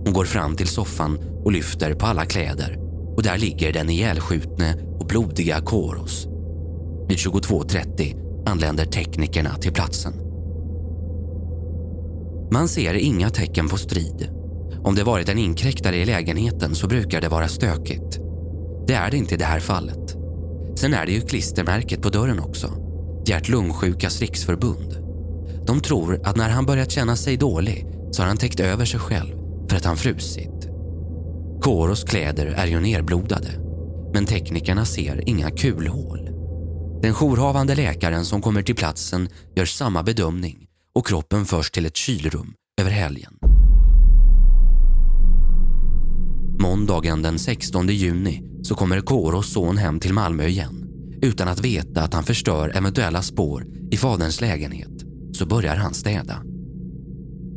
Hon 0.05 0.13
går 0.13 0.25
fram 0.25 0.57
till 0.57 0.69
soffan 0.69 1.19
och 1.45 1.53
lyfter 1.53 1.95
på 1.95 2.07
alla 2.07 2.25
kläder 2.25 2.79
och 3.17 3.23
där 3.23 3.39
ligger 3.39 3.73
den 3.73 3.91
ihjälskjutne 3.91 4.75
och 5.01 5.07
blodiga 5.07 5.61
Koros. 5.61 6.27
Vid 7.09 7.19
22.30 7.19 8.28
anländer 8.49 8.85
teknikerna 8.85 9.55
till 9.55 9.73
platsen. 9.73 10.13
Man 12.51 12.69
ser 12.69 12.95
inga 12.95 13.31
tecken 13.31 13.69
på 13.69 13.77
strid. 13.77 14.29
Om 14.85 14.95
det 14.95 15.05
varit 15.05 15.29
en 15.29 15.39
inkräktare 15.39 15.97
i 15.97 16.05
lägenheten 16.05 16.75
så 16.75 16.87
brukar 16.87 17.21
det 17.21 17.29
vara 17.29 17.49
stökigt. 17.49 18.21
Det 18.87 18.95
är 18.95 19.11
det 19.11 19.17
inte 19.17 19.35
i 19.35 19.39
det 19.39 19.45
här 19.45 19.61
fallet. 19.61 20.17
Sen 20.77 20.95
är 20.95 21.07
det 21.07 21.13
ju 21.13 21.21
klistermärket 21.21 22.03
på 22.03 22.09
dörren 22.09 22.41
också. 22.41 22.73
Hjärt-lungsjukas 23.27 24.21
riksförbund. 24.21 24.97
De 25.67 25.81
tror 25.81 26.21
att 26.25 26.37
när 26.37 26.49
han 26.49 26.67
börjat 26.67 26.91
känna 26.91 27.17
sig 27.17 27.37
dålig 27.37 27.87
så 28.11 28.23
har 28.23 28.29
han 28.29 28.37
täckt 28.37 28.61
över 28.61 28.85
sig 28.85 29.01
själv 29.01 29.35
för 29.69 29.77
att 29.77 29.85
han 29.85 29.97
frusit. 29.97 30.69
Koros 31.61 32.05
kläder 32.05 32.47
är 32.47 32.67
ju 32.67 32.81
nerblodade 32.81 33.49
men 34.13 34.27
teknikerna 34.27 34.85
ser 34.85 35.29
inga 35.29 35.51
kulhål. 35.51 36.28
Den 37.03 37.15
jourhavande 37.15 37.75
läkaren 37.75 38.25
som 38.25 38.43
kommer 38.43 38.63
till 38.63 38.75
platsen 38.75 39.29
gör 39.57 39.65
samma 39.65 40.03
bedömning 40.03 40.67
och 40.95 41.07
kroppen 41.07 41.45
förs 41.45 41.71
till 41.71 41.87
ett 41.87 41.97
kylrum 41.97 42.55
över 42.81 42.91
helgen. 42.91 43.39
Måndagen 46.61 47.23
den 47.23 47.39
16 47.39 47.89
juni 47.89 48.43
så 48.63 48.75
kommer 48.75 49.01
Koros 49.01 49.53
son 49.53 49.77
hem 49.77 50.01
till 50.01 50.15
Malmö 50.15 50.47
igen. 50.47 50.89
Utan 51.23 51.49
att 51.49 51.61
veta 51.61 52.03
att 52.03 52.15
han 52.15 52.25
förstör 52.25 52.77
eventuella 52.77 53.23
spår 53.23 53.67
i 53.91 53.97
faderns 53.97 54.41
lägenhet 54.41 55.05
så 55.33 55.47
börjar 55.47 55.77
han 55.77 55.95
städa. 55.95 56.43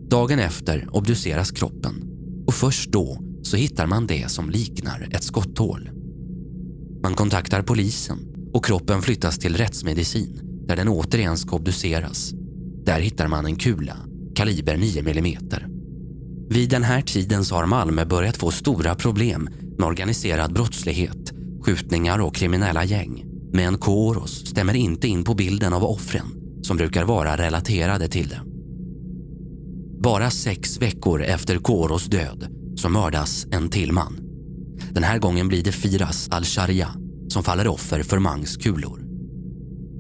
Dagen 0.10 0.40
efter 0.40 0.88
obduceras 0.92 1.52
kroppen 1.52 2.04
och 2.48 2.54
först 2.54 2.92
då 2.92 3.20
så 3.44 3.58
hittar 3.58 3.88
man 3.88 4.08
det 4.08 4.32
som 4.32 4.50
liknar 4.50 5.10
ett 5.12 5.24
skotthål. 5.24 5.90
Man 7.04 7.14
kontaktar 7.14 7.62
polisen 7.62 8.31
och 8.54 8.66
kroppen 8.66 9.02
flyttas 9.02 9.40
till 9.40 9.58
rättsmedicin 9.58 10.42
där 10.68 10.76
den 10.76 10.88
återigen 10.88 11.38
ska 11.38 11.56
obduceras. 11.56 12.32
Där 12.86 13.00
hittar 13.00 13.28
man 13.28 13.46
en 13.46 13.56
kula, 13.56 13.98
kaliber 14.36 14.78
9 14.78 15.00
mm. 15.00 15.38
Vid 16.50 16.70
den 16.70 16.84
här 16.84 17.02
tiden 17.02 17.46
så 17.46 17.56
har 17.56 17.66
Malmö 17.66 18.06
börjat 18.06 18.38
få 18.38 18.52
stora 18.52 18.96
problem 18.96 19.50
med 19.78 19.88
organiserad 19.88 20.54
brottslighet, 20.54 21.34
skjutningar 21.62 22.20
och 22.20 22.36
kriminella 22.36 22.84
gäng. 22.84 23.26
Men 23.54 23.78
Kåros 23.78 24.48
stämmer 24.48 24.74
inte 24.74 25.08
in 25.08 25.24
på 25.24 25.34
bilden 25.34 25.74
av 25.74 25.84
offren 25.84 26.26
som 26.62 26.78
brukar 26.78 27.04
vara 27.04 27.38
relaterade 27.38 28.08
till 28.08 28.30
det. 28.30 28.42
Bara 30.04 30.32
sex 30.32 30.82
veckor 30.82 31.24
efter 31.24 31.58
Kåros 31.58 32.06
död 32.06 32.48
så 32.76 32.90
mördas 32.90 33.48
en 33.52 33.70
till 33.70 33.92
man. 33.92 34.18
Den 34.92 35.04
här 35.04 35.20
gången 35.20 35.48
blir 35.48 35.64
det 35.64 35.72
Firas 35.72 36.30
al-Sharia 36.32 37.01
som 37.32 37.44
faller 37.44 37.68
offer 37.68 38.04
för 38.04 38.20
Mangs 38.20 38.58
kulor. 38.58 39.02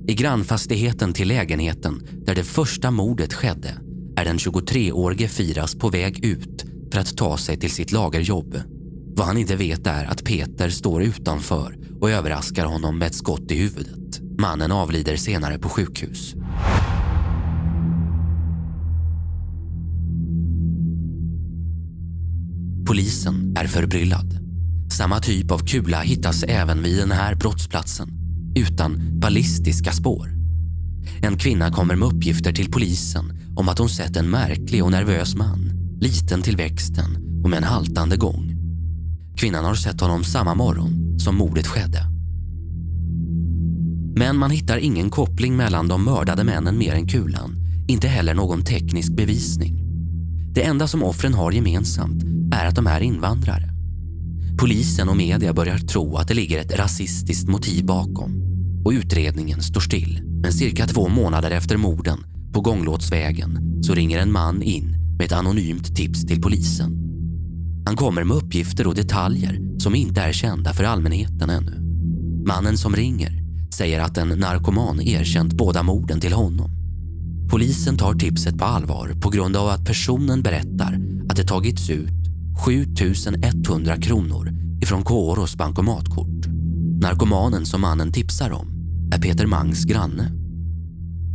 I 0.07 0.13
grannfastigheten 0.13 1.13
till 1.13 1.27
lägenheten 1.27 2.01
där 2.25 2.35
det 2.35 2.43
första 2.43 2.91
mordet 2.91 3.33
skedde 3.33 3.77
är 4.15 4.25
den 4.25 4.37
23-årige 4.37 5.27
Firas 5.27 5.75
på 5.75 5.89
väg 5.89 6.25
ut 6.25 6.65
för 6.91 6.99
att 6.99 7.17
ta 7.17 7.37
sig 7.37 7.57
till 7.57 7.71
sitt 7.71 7.91
lagerjobb. 7.91 8.61
Vad 9.15 9.27
han 9.27 9.37
inte 9.37 9.55
vet 9.55 9.87
är 9.87 10.05
att 10.05 10.23
Peter 10.23 10.69
står 10.69 11.03
utanför 11.03 11.77
och 12.01 12.11
överraskar 12.11 12.65
honom 12.65 12.97
med 12.97 13.07
ett 13.07 13.15
skott 13.15 13.51
i 13.51 13.55
huvudet. 13.55 14.21
Mannen 14.37 14.71
avlider 14.71 15.15
senare 15.15 15.59
på 15.59 15.69
sjukhus. 15.69 16.35
Polisen 22.87 23.55
är 23.57 23.67
förbryllad. 23.67 24.50
Samma 24.91 25.19
typ 25.19 25.51
av 25.51 25.59
kula 25.59 26.01
hittas 26.01 26.43
även 26.43 26.83
vid 26.83 26.97
den 26.97 27.11
här 27.11 27.35
brottsplatsen, 27.35 28.09
utan 28.55 29.19
ballistiska 29.19 29.91
spår. 29.91 30.29
En 31.21 31.37
kvinna 31.37 31.71
kommer 31.71 31.95
med 31.95 32.07
uppgifter 32.07 32.53
till 32.53 32.71
polisen 32.71 33.39
om 33.55 33.69
att 33.69 33.77
hon 33.77 33.89
sett 33.89 34.17
en 34.17 34.29
märklig 34.29 34.83
och 34.83 34.91
nervös 34.91 35.35
man, 35.35 35.71
liten 36.01 36.41
till 36.41 36.57
växten 36.57 37.41
och 37.43 37.49
med 37.49 37.57
en 37.57 37.63
haltande 37.63 38.17
gång. 38.17 38.55
Kvinnan 39.37 39.65
har 39.65 39.75
sett 39.75 40.01
honom 40.01 40.23
samma 40.23 40.55
morgon 40.55 41.19
som 41.19 41.35
mordet 41.35 41.67
skedde. 41.67 42.07
Men 44.15 44.37
man 44.37 44.51
hittar 44.51 44.77
ingen 44.77 45.09
koppling 45.09 45.57
mellan 45.57 45.87
de 45.87 46.05
mördade 46.05 46.43
männen 46.43 46.77
mer 46.77 46.93
än 46.93 47.07
kulan, 47.07 47.55
inte 47.87 48.07
heller 48.07 48.33
någon 48.33 48.63
teknisk 48.63 49.15
bevisning. 49.15 49.81
Det 50.53 50.63
enda 50.63 50.87
som 50.87 51.03
offren 51.03 51.33
har 51.33 51.51
gemensamt 51.51 52.23
är 52.53 52.65
att 52.65 52.75
de 52.75 52.87
är 52.87 53.01
invandrare. 53.01 53.70
Polisen 54.57 55.09
och 55.09 55.17
media 55.17 55.53
börjar 55.53 55.77
tro 55.77 56.15
att 56.15 56.27
det 56.27 56.33
ligger 56.33 56.59
ett 56.59 56.77
rasistiskt 56.77 57.49
motiv 57.49 57.85
bakom 57.85 58.41
och 58.85 58.91
utredningen 58.91 59.61
står 59.61 59.81
still. 59.81 60.21
Men 60.41 60.53
cirka 60.53 60.87
två 60.87 61.09
månader 61.09 61.51
efter 61.51 61.77
morden 61.77 62.19
på 62.53 62.61
Gånglåtsvägen 62.61 63.81
så 63.83 63.93
ringer 63.93 64.19
en 64.19 64.31
man 64.31 64.61
in 64.61 64.95
med 65.17 65.25
ett 65.25 65.31
anonymt 65.31 65.95
tips 65.95 66.25
till 66.25 66.41
polisen. 66.41 66.97
Han 67.85 67.95
kommer 67.95 68.23
med 68.23 68.37
uppgifter 68.37 68.87
och 68.87 68.95
detaljer 68.95 69.79
som 69.79 69.95
inte 69.95 70.21
är 70.21 70.31
kända 70.31 70.73
för 70.73 70.83
allmänheten 70.83 71.49
ännu. 71.49 71.81
Mannen 72.45 72.77
som 72.77 72.95
ringer 72.95 73.41
säger 73.73 73.99
att 73.99 74.17
en 74.17 74.29
narkoman 74.29 75.01
erkänt 75.01 75.53
båda 75.53 75.83
morden 75.83 76.19
till 76.19 76.33
honom. 76.33 76.71
Polisen 77.49 77.97
tar 77.97 78.13
tipset 78.13 78.57
på 78.57 78.65
allvar 78.65 79.13
på 79.21 79.29
grund 79.29 79.55
av 79.55 79.67
att 79.67 79.85
personen 79.85 80.41
berättar 80.41 80.99
att 81.29 81.35
det 81.35 81.43
tagits 81.43 81.89
ut 81.89 82.20
7100 82.61 83.97
kronor 83.97 84.51
ifrån 84.81 85.03
Kåros 85.03 85.55
bankomatkort. 85.55 86.45
Narkomanen 87.01 87.65
som 87.65 87.81
mannen 87.81 88.11
tipsar 88.11 88.51
om 88.51 88.67
är 89.13 89.21
Peter 89.21 89.45
Mangs 89.45 89.85
granne. 89.85 90.31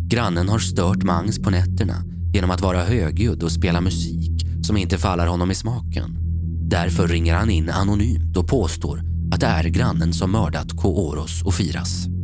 Grannen 0.09 0.49
har 0.49 0.59
stört 0.59 1.03
Mangs 1.03 1.39
på 1.39 1.51
nätterna 1.51 2.05
genom 2.35 2.51
att 2.51 2.61
vara 2.61 2.85
högljudd 2.85 3.43
och 3.43 3.53
spela 3.53 3.81
musik 3.81 4.47
som 4.63 4.77
inte 4.77 4.99
faller 4.99 5.27
honom 5.27 5.51
i 5.51 5.55
smaken. 5.55 6.17
Därför 6.69 7.09
ringer 7.09 7.35
han 7.35 7.51
in 7.51 7.71
anonymt 7.71 8.37
och 8.37 8.49
påstår 8.49 9.03
att 9.33 9.41
det 9.41 9.47
är 9.47 9.65
grannen 9.65 10.13
som 10.13 10.33
mördat 10.33 10.77
Kåros 10.77 11.43
och 11.43 11.55
Firas. 11.55 12.16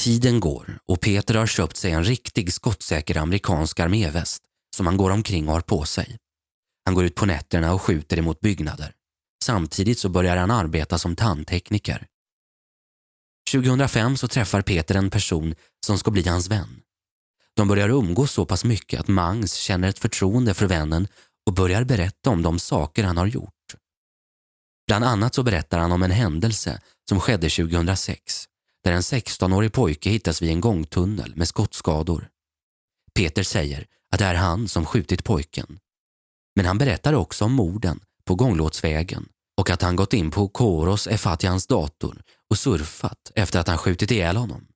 Tiden 0.00 0.40
går 0.40 0.78
och 0.86 1.00
Peter 1.00 1.34
har 1.34 1.46
köpt 1.46 1.76
sig 1.76 1.92
en 1.92 2.04
riktig 2.04 2.52
skottsäker 2.52 3.16
amerikansk 3.16 3.80
arméväst 3.80 4.42
som 4.76 4.86
han 4.86 4.96
går 4.96 5.10
omkring 5.10 5.48
och 5.48 5.54
har 5.54 5.60
på 5.60 5.84
sig. 5.84 6.18
Han 6.84 6.94
går 6.94 7.04
ut 7.04 7.14
på 7.14 7.26
nätterna 7.26 7.74
och 7.74 7.82
skjuter 7.82 8.18
emot 8.18 8.40
byggnader. 8.40 8.92
Samtidigt 9.44 9.98
så 9.98 10.08
börjar 10.08 10.36
han 10.36 10.50
arbeta 10.50 10.98
som 10.98 11.16
tandtekniker. 11.16 12.06
2005 13.52 14.16
så 14.16 14.28
träffar 14.28 14.62
Peter 14.62 14.94
en 14.94 15.10
person 15.10 15.54
som 15.86 15.98
ska 15.98 16.10
bli 16.10 16.28
hans 16.28 16.48
vän. 16.48 16.80
De 17.56 17.68
börjar 17.68 17.88
umgås 17.88 18.32
så 18.32 18.46
pass 18.46 18.64
mycket 18.64 19.00
att 19.00 19.08
Mangs 19.08 19.54
känner 19.54 19.88
ett 19.88 19.98
förtroende 19.98 20.54
för 20.54 20.66
vännen 20.66 21.08
och 21.46 21.54
börjar 21.54 21.84
berätta 21.84 22.30
om 22.30 22.42
de 22.42 22.58
saker 22.58 23.04
han 23.04 23.16
har 23.16 23.26
gjort. 23.26 23.74
Bland 24.86 25.04
annat 25.04 25.34
så 25.34 25.42
berättar 25.42 25.78
han 25.78 25.92
om 25.92 26.02
en 26.02 26.10
händelse 26.10 26.80
som 27.08 27.20
skedde 27.20 27.50
2006 27.50 28.46
där 28.84 28.92
en 28.92 29.00
16-årig 29.00 29.72
pojke 29.72 30.10
hittas 30.10 30.42
vid 30.42 30.50
en 30.50 30.60
gångtunnel 30.60 31.36
med 31.36 31.48
skottskador. 31.48 32.28
Peter 33.14 33.42
säger 33.42 33.86
att 34.10 34.18
det 34.18 34.24
är 34.24 34.34
han 34.34 34.68
som 34.68 34.86
skjutit 34.86 35.24
pojken. 35.24 35.78
Men 36.56 36.66
han 36.66 36.78
berättar 36.78 37.12
också 37.12 37.44
om 37.44 37.52
morden 37.52 38.00
på 38.24 38.34
gånglåtsvägen 38.34 39.28
och 39.56 39.70
att 39.70 39.82
han 39.82 39.96
gått 39.96 40.12
in 40.12 40.30
på 40.30 40.48
Koros 40.48 41.06
Efatians 41.06 41.66
dator 41.66 42.22
och 42.50 42.58
surfat 42.58 43.32
efter 43.34 43.60
att 43.60 43.68
han 43.68 43.78
skjutit 43.78 44.10
ihjäl 44.10 44.36
honom. 44.36 44.66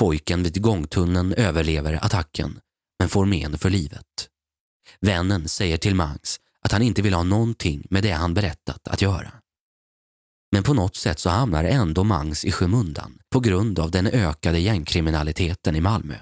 Pojken 0.00 0.42
vid 0.42 0.62
gångtunneln 0.62 1.32
överlever 1.32 2.04
attacken 2.04 2.60
men 2.98 3.08
får 3.08 3.24
men 3.26 3.58
för 3.58 3.70
livet. 3.70 4.28
Vännen 5.00 5.48
säger 5.48 5.76
till 5.76 5.94
Mangs 5.94 6.40
att 6.60 6.72
han 6.72 6.82
inte 6.82 7.02
vill 7.02 7.14
ha 7.14 7.22
någonting 7.22 7.86
med 7.90 8.02
det 8.02 8.12
han 8.12 8.34
berättat 8.34 8.88
att 8.88 9.02
göra. 9.02 9.32
Men 10.54 10.62
på 10.62 10.74
något 10.74 10.96
sätt 10.96 11.18
så 11.18 11.30
hamnar 11.30 11.64
ändå 11.64 12.04
Mangs 12.04 12.44
i 12.44 12.52
skymundan 12.52 13.18
på 13.32 13.40
grund 13.40 13.78
av 13.78 13.90
den 13.90 14.06
ökade 14.06 14.58
gängkriminaliteten 14.58 15.76
i 15.76 15.80
Malmö. 15.80 16.14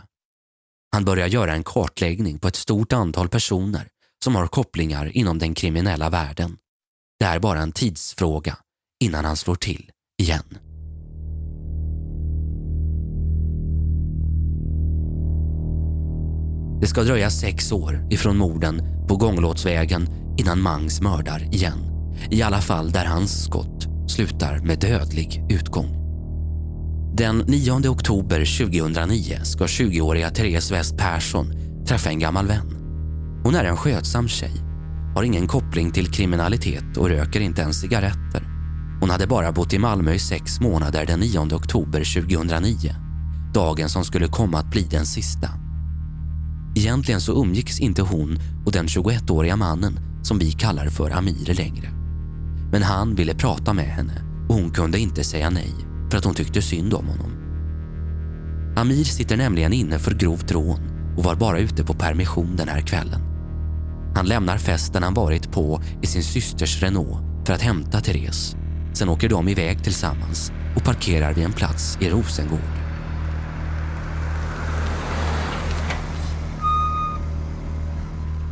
Han 0.93 1.05
börjar 1.05 1.27
göra 1.27 1.55
en 1.55 1.65
kartläggning 1.65 2.39
på 2.39 2.49
ett 2.49 2.57
stort 2.57 2.93
antal 2.93 3.29
personer 3.29 3.89
som 4.25 4.35
har 4.35 4.47
kopplingar 4.47 5.17
inom 5.17 5.39
den 5.39 5.55
kriminella 5.55 6.11
världen. 6.11 6.57
Det 7.19 7.25
är 7.25 7.39
bara 7.39 7.61
en 7.61 7.73
tidsfråga 7.73 8.57
innan 9.05 9.25
han 9.25 9.37
slår 9.37 9.55
till 9.55 9.91
igen. 10.23 10.59
Det 16.81 16.87
ska 16.87 17.03
dröja 17.03 17.31
sex 17.31 17.73
år 17.73 18.07
ifrån 18.11 18.37
morden 18.37 19.07
på 19.09 19.17
Gånglåtsvägen 19.17 20.09
innan 20.39 20.61
Mangs 20.61 21.01
mördar 21.01 21.55
igen 21.55 21.79
I 22.31 22.43
alla 22.43 22.61
fall 22.61 22.93
där 22.93 23.05
hans 23.05 23.45
skott 23.45 23.92
slutar 24.09 24.59
med 24.59 24.81
dödlig 24.81 25.45
utgång. 25.51 26.03
Den 27.17 27.39
9 27.39 27.89
oktober 27.89 28.59
2009 28.69 29.39
ska 29.43 29.65
20-åriga 29.67 30.31
Therese 30.31 30.71
West 30.71 30.99
Persson 30.99 31.47
träffa 31.87 32.11
en 32.11 32.19
gammal 32.19 32.47
vän. 32.47 32.77
Hon 33.45 33.55
är 33.55 33.65
en 33.65 33.77
skötsam 33.77 34.29
tjej, 34.29 34.53
har 35.15 35.23
ingen 35.23 35.47
koppling 35.47 35.93
till 35.93 36.13
kriminalitet 36.13 36.97
och 36.97 37.09
röker 37.09 37.41
inte 37.41 37.63
ens 37.63 37.81
cigaretter. 37.81 38.43
Hon 39.01 39.11
hade 39.11 39.27
bara 39.27 39.53
bott 39.53 39.73
i 39.73 39.79
Malmö 39.79 40.13
i 40.13 40.19
sex 40.19 40.61
månader 40.61 41.07
den 41.07 41.21
9 41.21 41.39
oktober 41.39 42.23
2009. 42.23 42.95
Dagen 43.55 43.89
som 43.89 44.05
skulle 44.05 44.27
komma 44.27 44.59
att 44.59 44.71
bli 44.71 44.83
den 44.83 45.07
sista. 45.07 45.49
Egentligen 46.77 47.21
så 47.21 47.43
umgicks 47.43 47.81
inte 47.81 48.03
hon 48.03 48.39
och 48.67 48.73
den 48.73 48.87
21-åriga 48.87 49.57
mannen 49.57 49.99
som 50.23 50.39
vi 50.39 50.53
kallar 50.53 50.87
för 50.87 51.11
Amir 51.11 51.55
längre. 51.55 52.02
Men 52.73 52.83
han 52.83 53.14
ville 53.14 53.35
prata 53.35 53.73
med 53.73 53.85
henne 53.85 54.23
och 54.49 54.55
hon 54.55 54.71
kunde 54.71 54.99
inte 54.99 55.25
säga 55.25 55.50
nej 55.50 55.75
för 56.11 56.19
att 56.19 56.25
hon 56.25 56.35
tyckte 56.35 56.62
synd 56.62 56.95
om 56.95 57.07
honom. 57.07 57.31
Amir 58.76 59.05
sitter 59.05 59.37
nämligen 59.37 59.73
inne 59.73 59.99
för 59.99 60.14
grovt 60.14 60.52
rån 60.52 60.81
och 61.17 61.25
var 61.25 61.35
bara 61.35 61.59
ute 61.59 61.85
på 61.85 61.95
permission 61.95 62.57
den 62.57 62.69
här 62.69 62.81
kvällen. 62.81 63.21
Han 64.14 64.26
lämnar 64.26 64.59
festen 64.59 65.02
han 65.02 65.14
varit 65.14 65.52
på 65.52 65.83
i 66.02 66.07
sin 66.07 66.23
systers 66.23 66.83
Renault 66.83 67.47
för 67.47 67.55
att 67.55 67.62
hämta 67.62 68.00
Therese. 68.00 68.57
Sen 68.93 69.09
åker 69.09 69.29
de 69.29 69.49
iväg 69.49 69.85
tillsammans 69.85 70.52
och 70.76 70.85
parkerar 70.85 71.33
vid 71.33 71.45
en 71.45 71.52
plats 71.52 71.99
i 72.00 72.11
Rosengård. 72.11 72.59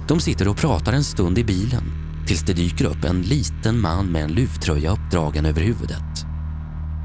De 0.08 0.20
sitter 0.20 0.48
och 0.48 0.56
pratar 0.56 0.92
en 0.92 1.04
stund 1.04 1.38
i 1.38 1.44
bilen 1.44 2.00
tills 2.30 2.42
det 2.42 2.52
dyker 2.52 2.84
upp 2.84 3.04
en 3.04 3.22
liten 3.22 3.80
man 3.80 4.06
med 4.06 4.25
en 4.25 4.32
luvtröja 4.32 4.90
uppdragen 4.90 5.46
över 5.46 5.60
huvudet. 5.60 6.26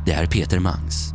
Det 0.06 0.12
är 0.12 0.26
Peter 0.26 0.60
Mangs. 0.60 1.14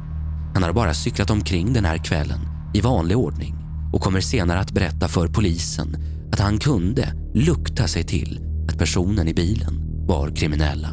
Han 0.54 0.62
har 0.62 0.72
bara 0.72 0.94
cyklat 0.94 1.30
omkring 1.30 1.72
den 1.72 1.84
här 1.84 2.04
kvällen 2.04 2.40
i 2.74 2.80
vanlig 2.80 3.16
ordning 3.16 3.56
och 3.92 4.00
kommer 4.00 4.20
senare 4.20 4.60
att 4.60 4.72
berätta 4.72 5.08
för 5.08 5.28
polisen 5.28 5.96
att 6.32 6.40
han 6.40 6.58
kunde 6.58 7.14
lukta 7.34 7.86
sig 7.86 8.04
till 8.04 8.40
att 8.68 8.78
personen 8.78 9.28
i 9.28 9.34
bilen 9.34 10.06
var 10.06 10.36
kriminella. 10.36 10.88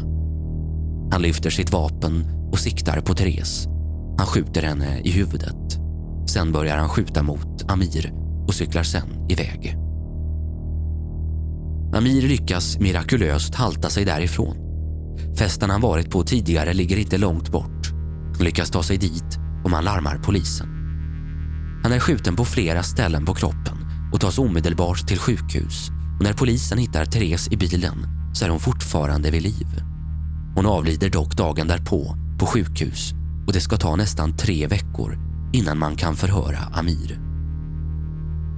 Han 1.11 1.21
lyfter 1.21 1.49
sitt 1.49 1.71
vapen 1.71 2.25
och 2.51 2.59
siktar 2.59 3.01
på 3.01 3.13
Therese. 3.13 3.67
Han 4.17 4.27
skjuter 4.27 4.61
henne 4.61 4.99
i 5.03 5.11
huvudet. 5.11 5.79
Sen 6.29 6.51
börjar 6.51 6.77
han 6.77 6.89
skjuta 6.89 7.23
mot 7.23 7.71
Amir 7.71 8.13
och 8.47 8.53
cyklar 8.53 8.83
sen 8.83 9.25
iväg. 9.29 9.86
Amir 11.93 12.21
lyckas 12.21 12.79
mirakulöst 12.79 13.55
halta 13.55 13.89
sig 13.89 14.05
därifrån. 14.05 14.55
Festen 15.37 15.69
han 15.69 15.81
varit 15.81 16.11
på 16.11 16.23
tidigare 16.23 16.73
ligger 16.73 16.97
inte 16.97 17.17
långt 17.17 17.51
bort. 17.51 17.91
Han 18.35 18.45
lyckas 18.45 18.69
ta 18.69 18.83
sig 18.83 18.97
dit 18.97 19.37
och 19.63 19.69
man 19.69 19.83
larmar 19.83 20.17
polisen. 20.17 20.67
Han 21.83 21.91
är 21.91 21.99
skjuten 21.99 22.35
på 22.35 22.45
flera 22.45 22.83
ställen 22.83 23.25
på 23.25 23.33
kroppen 23.33 23.77
och 24.13 24.21
tas 24.21 24.39
omedelbart 24.39 25.07
till 25.07 25.19
sjukhus. 25.19 25.89
Och 26.17 26.23
när 26.23 26.33
polisen 26.33 26.77
hittar 26.77 27.05
Therese 27.05 27.47
i 27.51 27.57
bilen 27.57 28.07
så 28.33 28.45
är 28.45 28.49
hon 28.49 28.59
fortfarande 28.59 29.31
vid 29.31 29.41
liv. 29.41 29.67
Hon 30.55 30.65
avlider 30.65 31.09
dock 31.09 31.37
dagen 31.37 31.67
därpå 31.67 32.15
på 32.39 32.45
sjukhus 32.45 33.13
och 33.47 33.53
det 33.53 33.61
ska 33.61 33.77
ta 33.77 33.95
nästan 33.95 34.37
tre 34.37 34.67
veckor 34.67 35.17
innan 35.53 35.79
man 35.79 35.95
kan 35.95 36.15
förhöra 36.15 36.57
Amir. 36.57 37.19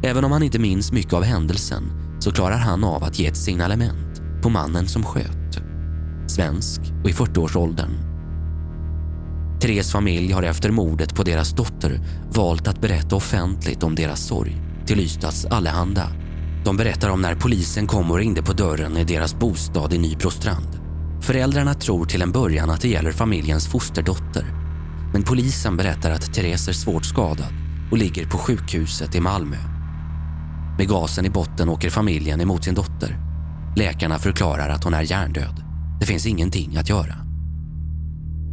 Även 0.03 0.25
om 0.25 0.31
han 0.31 0.43
inte 0.43 0.59
minns 0.59 0.91
mycket 0.91 1.13
av 1.13 1.23
händelsen 1.23 2.08
så 2.19 2.31
klarar 2.31 2.57
han 2.57 2.83
av 2.83 3.03
att 3.03 3.19
ge 3.19 3.27
ett 3.27 3.37
signalement 3.37 4.21
på 4.41 4.49
mannen 4.49 4.87
som 4.87 5.03
sköt. 5.03 5.61
Svensk 6.27 6.81
och 7.03 7.09
i 7.09 7.13
40-årsåldern. 7.13 8.09
Therese 9.61 9.91
familj 9.91 10.31
har 10.31 10.43
efter 10.43 10.71
mordet 10.71 11.15
på 11.15 11.23
deras 11.23 11.51
dotter 11.51 11.99
valt 12.33 12.67
att 12.67 12.81
berätta 12.81 13.15
offentligt 13.15 13.83
om 13.83 13.95
deras 13.95 14.27
sorg 14.27 14.61
till 14.85 14.99
Ystads 14.99 15.45
Allehanda. 15.45 16.07
De 16.65 16.77
berättar 16.77 17.09
om 17.09 17.21
när 17.21 17.35
polisen 17.35 17.87
kom 17.87 18.11
och 18.11 18.17
ringde 18.17 18.41
på 18.41 18.53
dörren 18.53 18.97
i 18.97 19.03
deras 19.03 19.39
bostad 19.39 19.93
i 19.93 19.97
Nybrostrand. 19.97 20.79
Föräldrarna 21.21 21.73
tror 21.73 22.05
till 22.05 22.21
en 22.21 22.31
början 22.31 22.69
att 22.69 22.81
det 22.81 22.89
gäller 22.89 23.11
familjens 23.11 23.67
fosterdotter. 23.67 24.45
Men 25.13 25.23
polisen 25.23 25.77
berättar 25.77 26.11
att 26.11 26.33
Therese 26.33 26.67
är 26.67 26.73
svårt 26.73 27.05
skadad 27.05 27.53
och 27.91 27.97
ligger 27.97 28.25
på 28.25 28.37
sjukhuset 28.37 29.15
i 29.15 29.19
Malmö. 29.19 29.78
Med 30.79 30.87
gasen 30.87 31.25
i 31.25 31.29
botten 31.29 31.69
åker 31.69 31.89
familjen 31.89 32.41
emot 32.41 32.63
sin 32.63 32.75
dotter. 32.75 33.17
Läkarna 33.75 34.19
förklarar 34.19 34.69
att 34.69 34.83
hon 34.83 34.93
är 34.93 35.11
hjärndöd. 35.11 35.63
Det 35.99 36.05
finns 36.05 36.25
ingenting 36.25 36.77
att 36.77 36.89
göra. 36.89 37.15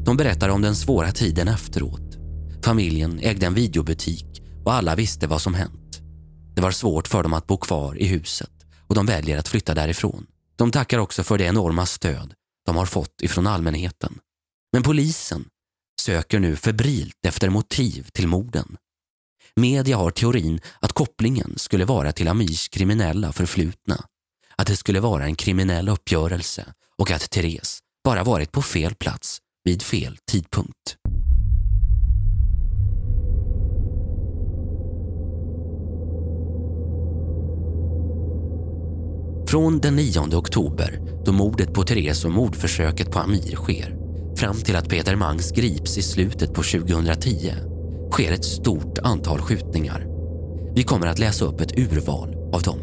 De 0.04 0.16
berättar 0.16 0.48
om 0.48 0.62
den 0.62 0.76
svåra 0.76 1.12
tiden 1.12 1.48
efteråt. 1.48 2.16
Familjen 2.64 3.20
ägde 3.22 3.46
en 3.46 3.54
videobutik 3.54 4.42
och 4.64 4.72
alla 4.72 4.94
visste 4.94 5.26
vad 5.26 5.42
som 5.42 5.54
hänt. 5.54 6.00
Det 6.54 6.62
var 6.62 6.70
svårt 6.70 7.08
för 7.08 7.22
dem 7.22 7.32
att 7.32 7.46
bo 7.46 7.56
kvar 7.56 7.98
i 7.98 8.06
huset 8.06 8.52
och 8.86 8.94
de 8.94 9.06
väljer 9.06 9.38
att 9.38 9.48
flytta 9.48 9.74
därifrån. 9.74 10.26
De 10.56 10.70
tackar 10.70 10.98
också 10.98 11.22
för 11.22 11.38
det 11.38 11.44
enorma 11.44 11.86
stöd 11.86 12.32
de 12.66 12.76
har 12.76 12.86
fått 12.86 13.22
ifrån 13.22 13.46
allmänheten. 13.46 14.18
Men 14.72 14.82
polisen 14.82 15.44
söker 16.00 16.38
nu 16.38 16.56
febrilt 16.56 17.26
efter 17.26 17.50
motiv 17.50 18.06
till 18.12 18.28
morden. 18.28 18.76
Media 19.60 19.96
har 19.96 20.10
teorin 20.10 20.60
att 20.80 20.92
kopplingen 20.92 21.54
skulle 21.56 21.84
vara 21.84 22.12
till 22.12 22.28
Amirs 22.28 22.68
kriminella 22.68 23.32
förflutna. 23.32 24.04
Att 24.56 24.66
det 24.66 24.76
skulle 24.76 25.00
vara 25.00 25.24
en 25.24 25.34
kriminell 25.34 25.88
uppgörelse 25.88 26.64
och 26.98 27.10
att 27.10 27.30
Therese 27.30 27.78
bara 28.04 28.24
varit 28.24 28.52
på 28.52 28.62
fel 28.62 28.94
plats 28.94 29.38
vid 29.64 29.82
fel 29.82 30.18
tidpunkt. 30.30 30.96
Från 39.48 39.78
den 39.78 39.96
9 39.96 40.20
oktober, 40.20 41.00
då 41.24 41.32
mordet 41.32 41.74
på 41.74 41.82
Therese 41.82 42.24
och 42.24 42.32
mordförsöket 42.32 43.10
på 43.10 43.18
Amir 43.18 43.56
sker, 43.56 43.96
fram 44.36 44.56
till 44.56 44.76
att 44.76 44.88
Peter 44.88 45.16
Mangs 45.16 45.50
grips 45.50 45.98
i 45.98 46.02
slutet 46.02 46.54
på 46.54 46.62
2010 46.62 47.75
sker 48.12 48.32
ett 48.32 48.44
stort 48.44 48.98
antal 48.98 49.40
skjutningar. 49.40 50.06
Vi 50.74 50.82
kommer 50.82 51.06
att 51.06 51.18
läsa 51.18 51.44
upp 51.44 51.60
ett 51.60 51.78
urval 51.78 52.36
av 52.52 52.62
dem. 52.62 52.78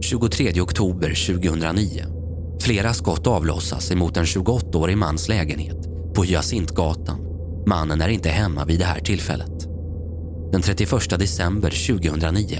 23 0.00 0.60
oktober 0.60 1.08
2009. 1.40 2.04
Flera 2.60 2.94
skott 2.94 3.26
avlossas 3.26 3.90
emot 3.90 4.16
en 4.16 4.24
28-årig 4.24 4.98
mans 4.98 5.28
lägenhet 5.28 5.88
på 6.14 6.24
Hyacintgatan. 6.24 7.20
Mannen 7.66 8.00
är 8.00 8.08
inte 8.08 8.28
hemma 8.28 8.64
vid 8.64 8.78
det 8.78 8.84
här 8.84 9.00
tillfället. 9.00 9.66
Den 10.52 10.62
31 10.62 10.90
december 11.18 11.70
2009. 12.00 12.56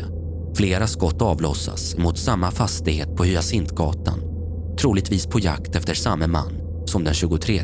Flera 0.57 0.87
skott 0.87 1.23
avlossas 1.23 1.97
mot 1.97 2.19
samma 2.19 2.51
fastighet 2.51 3.17
på 3.17 3.25
Hyacintgatan. 3.25 4.21
Troligtvis 4.81 5.27
på 5.27 5.39
jakt 5.39 5.77
efter 5.77 5.95
samma 5.95 6.27
man 6.27 6.53
som 6.87 7.05
den 7.05 7.15
23. 7.15 7.63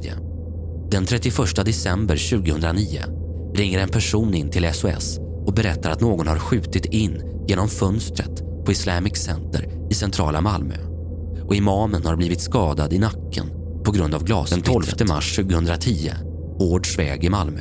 Den 0.91 1.07
31 1.07 1.65
december 1.65 2.31
2009 2.31 3.03
ringer 3.55 3.79
en 3.79 3.89
person 3.89 4.35
in 4.35 4.51
till 4.51 4.75
SOS 4.75 5.19
och 5.47 5.55
berättar 5.55 5.91
att 5.91 6.01
någon 6.01 6.27
har 6.27 6.39
skjutit 6.39 6.87
in 6.87 7.23
genom 7.49 7.69
fönstret 7.69 8.43
på 8.67 8.73
Islamic 8.73 9.17
Center 9.17 9.69
i 9.91 9.95
centrala 9.95 10.41
Malmö. 10.41 10.75
Och 11.43 11.55
imamen 11.55 12.07
har 12.07 12.17
blivit 12.17 12.41
skadad 12.41 12.93
i 12.93 12.99
nacken 12.99 13.47
på 13.85 13.93
grund 13.93 14.15
av 14.15 14.25
glas. 14.25 14.51
Den 14.51 14.63
12 14.63 14.85
mars 15.09 15.37
2010, 15.37 16.11
Årdsväg 16.59 17.25
i 17.25 17.29
Malmö. 17.29 17.61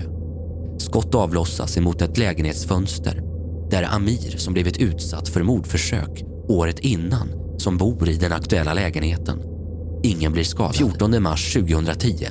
Skott 0.77 1.15
avlossas 1.15 1.77
emot 1.77 2.01
ett 2.01 2.17
lägenhetsfönster 2.17 3.21
där 3.69 3.95
Amir 3.95 4.37
som 4.37 4.53
blivit 4.53 4.77
utsatt 4.77 5.29
för 5.29 5.43
mordförsök 5.43 6.23
året 6.47 6.79
innan 6.79 7.29
som 7.57 7.77
bor 7.77 8.09
i 8.09 8.17
den 8.17 8.31
aktuella 8.31 8.73
lägenheten. 8.73 9.41
Ingen 10.03 10.31
blir 10.31 10.43
skadad. 10.43 10.75
14 10.75 11.23
mars 11.23 11.53
2010, 11.53 12.27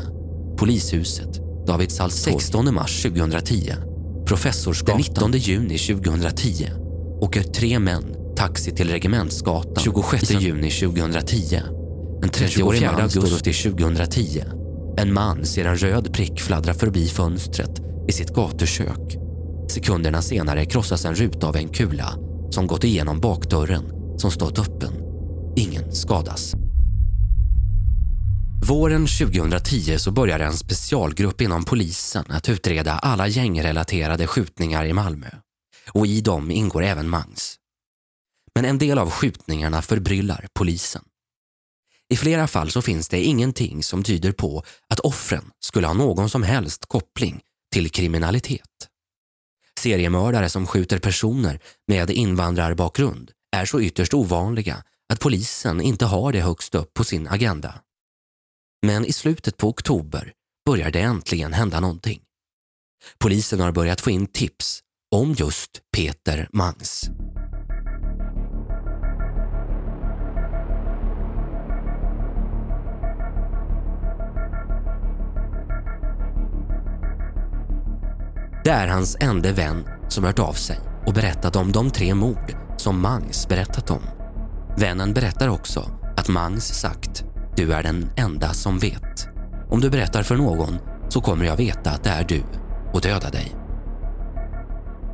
Polishuset, 0.56 1.40
David 1.66 1.90
Salztorg. 1.90 2.34
16 2.34 2.74
mars 2.74 3.02
2010, 3.02 3.72
Professorsgatan. 4.26 5.02
Den 5.14 5.30
19 5.30 5.32
juni 5.32 5.78
2010 5.78 6.70
åker 7.20 7.42
tre 7.42 7.78
män 7.78 8.04
taxi 8.36 8.70
till 8.70 8.90
Regementsgatan 8.90 9.84
26 9.84 10.30
juni 10.40 10.70
2010. 10.70 11.60
En 12.22 12.30
30-årig 12.30 12.84
augusti 12.84 13.52
2010. 13.52 14.42
En 14.96 15.12
man 15.12 15.44
ser 15.44 15.64
en 15.64 15.76
röd 15.76 16.12
prick 16.12 16.40
fladdra 16.40 16.74
förbi 16.74 17.06
fönstret 17.06 17.82
i 18.08 18.12
sitt 18.12 18.34
gatukök. 18.34 19.18
Sekunderna 19.68 20.22
senare 20.22 20.64
krossas 20.64 21.04
en 21.04 21.14
ruta 21.14 21.48
av 21.48 21.56
en 21.56 21.68
kula 21.68 22.14
som 22.50 22.66
gått 22.66 22.84
igenom 22.84 23.20
bakdörren 23.20 23.84
som 24.16 24.30
stått 24.30 24.58
öppen. 24.58 24.92
Ingen 25.56 25.92
skadas. 25.92 26.54
Våren 28.68 29.06
2010 29.06 29.98
så 29.98 30.10
börjar 30.10 30.38
en 30.38 30.56
specialgrupp 30.56 31.40
inom 31.40 31.64
polisen 31.64 32.24
att 32.28 32.48
utreda 32.48 32.92
alla 32.92 33.28
gängrelaterade 33.28 34.26
skjutningar 34.26 34.84
i 34.84 34.92
Malmö. 34.92 35.26
Och 35.92 36.06
i 36.06 36.20
dem 36.20 36.50
ingår 36.50 36.82
även 36.84 37.08
Mangs. 37.08 37.56
Men 38.54 38.64
en 38.64 38.78
del 38.78 38.98
av 38.98 39.10
skjutningarna 39.10 39.82
förbryllar 39.82 40.46
polisen. 40.54 41.02
I 42.12 42.16
flera 42.16 42.46
fall 42.46 42.70
så 42.70 42.82
finns 42.82 43.08
det 43.08 43.24
ingenting 43.24 43.82
som 43.82 44.02
tyder 44.02 44.32
på 44.32 44.64
att 44.88 45.00
offren 45.00 45.50
skulle 45.60 45.86
ha 45.86 45.94
någon 45.94 46.30
som 46.30 46.42
helst 46.42 46.86
koppling 46.86 47.40
till 47.72 47.90
kriminalitet. 47.90 48.88
Seriemördare 49.80 50.48
som 50.48 50.66
skjuter 50.66 50.98
personer 50.98 51.60
med 51.88 52.10
invandrarbakgrund 52.10 53.30
är 53.56 53.64
så 53.64 53.80
ytterst 53.80 54.14
ovanliga 54.14 54.82
att 55.12 55.20
polisen 55.20 55.80
inte 55.80 56.04
har 56.06 56.32
det 56.32 56.40
högst 56.40 56.74
upp 56.74 56.94
på 56.94 57.04
sin 57.04 57.28
agenda. 57.28 57.74
Men 58.84 59.04
i 59.04 59.12
slutet 59.12 59.56
på 59.56 59.68
oktober 59.68 60.32
börjar 60.66 60.90
det 60.90 61.00
äntligen 61.00 61.52
hända 61.52 61.80
någonting. 61.80 62.20
Polisen 63.18 63.60
har 63.60 63.72
börjat 63.72 64.00
få 64.00 64.10
in 64.10 64.26
tips 64.26 64.80
om 65.14 65.34
just 65.38 65.70
Peter 65.96 66.48
Mangs. 66.52 67.10
Det 78.64 78.70
är 78.70 78.88
hans 78.88 79.16
enda 79.20 79.52
vän 79.52 79.88
som 80.08 80.24
hört 80.24 80.38
av 80.38 80.52
sig 80.52 80.78
och 81.06 81.14
berättat 81.14 81.56
om 81.56 81.72
de 81.72 81.90
tre 81.90 82.14
mord 82.14 82.56
som 82.76 83.00
Mangs 83.00 83.48
berättat 83.48 83.90
om. 83.90 84.02
Vännen 84.76 85.14
berättar 85.14 85.48
också 85.48 85.90
att 86.16 86.28
Mangs 86.28 86.80
sagt 86.80 87.24
“Du 87.56 87.72
är 87.72 87.82
den 87.82 88.10
enda 88.16 88.52
som 88.52 88.78
vet. 88.78 89.28
Om 89.70 89.80
du 89.80 89.90
berättar 89.90 90.22
för 90.22 90.36
någon 90.36 90.78
så 91.08 91.20
kommer 91.20 91.44
jag 91.44 91.56
veta 91.56 91.90
att 91.90 92.04
det 92.04 92.10
är 92.10 92.24
du 92.24 92.42
och 92.92 93.00
döda 93.00 93.30
dig.” 93.30 93.56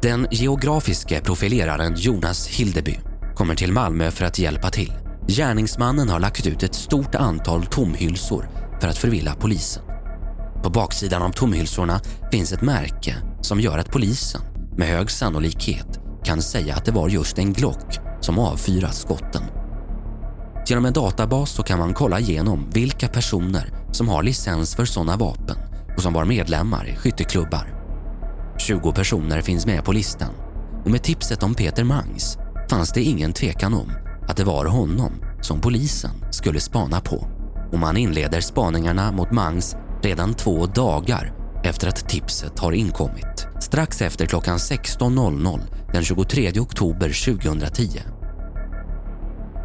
Den 0.03 0.27
geografiske 0.31 1.21
profileraren 1.21 1.95
Jonas 1.97 2.49
Hildeby 2.49 2.99
kommer 3.35 3.55
till 3.55 3.73
Malmö 3.73 4.11
för 4.11 4.25
att 4.25 4.39
hjälpa 4.39 4.71
till. 4.71 4.93
Gärningsmannen 5.29 6.09
har 6.09 6.21
lagt 6.21 6.47
ut 6.47 6.63
ett 6.63 6.75
stort 6.75 7.15
antal 7.15 7.67
tomhylsor 7.67 8.49
för 8.81 8.89
att 8.89 8.99
förvilla 8.99 9.35
polisen. 9.35 9.83
På 10.63 10.71
baksidan 10.71 11.23
av 11.23 11.33
tomhylsorna 11.33 12.01
finns 12.33 12.53
ett 12.53 12.63
märke 12.63 13.17
som 13.41 13.61
gör 13.61 13.79
att 13.79 13.91
polisen 13.91 14.41
med 14.77 14.89
hög 14.89 15.11
sannolikhet 15.11 16.01
kan 16.25 16.43
säga 16.43 16.75
att 16.75 16.85
det 16.85 16.93
var 16.93 17.09
just 17.09 17.39
en 17.39 17.53
Glock 17.53 17.99
som 18.21 18.39
avfyrat 18.39 18.95
skotten. 18.95 19.43
Genom 20.71 20.85
en 20.87 20.93
databas 20.93 21.51
så 21.51 21.63
kan 21.63 21.79
man 21.79 21.95
kolla 21.95 22.21
igenom 22.21 22.71
vilka 22.73 23.09
personer 23.09 23.73
som 23.93 24.09
har 24.09 24.23
licens 24.23 24.75
för 24.75 24.85
sådana 24.85 25.17
vapen 25.17 25.57
och 25.97 26.03
som 26.03 26.13
var 26.13 26.25
medlemmar 26.25 26.89
i 26.89 26.97
skytteklubbar. 26.97 27.75
20 28.59 28.93
personer 28.93 29.43
finns 29.43 29.67
med 29.67 29.85
på 29.85 29.93
listan 29.93 30.35
och 30.85 30.91
med 30.91 31.03
tipset 31.03 31.43
om 31.43 31.55
Peter 31.55 31.85
Mangs 31.85 32.39
fanns 32.71 32.93
det 32.93 33.03
ingen 33.03 33.33
tvekan 33.33 33.75
om 33.75 33.93
att 34.29 34.37
det 34.37 34.45
var 34.45 34.65
honom 34.65 35.13
som 35.41 35.61
polisen 35.61 36.25
skulle 36.31 36.61
spana 36.61 37.01
på. 37.01 37.27
Och 37.73 37.79
man 37.79 37.97
inleder 37.97 38.41
spaningarna 38.41 39.13
mot 39.13 39.33
Mangs 39.33 39.77
redan 40.03 40.35
två 40.35 40.67
dagar 40.67 41.33
efter 41.65 41.89
att 41.89 42.09
tipset 42.09 42.59
har 42.59 42.73
inkommit. 42.73 43.47
Strax 43.61 44.03
efter 44.03 44.27
klockan 44.27 44.59
16.00 44.59 45.61
den 45.93 46.05
23 46.05 46.61
oktober 46.61 47.35
2010. 47.35 47.89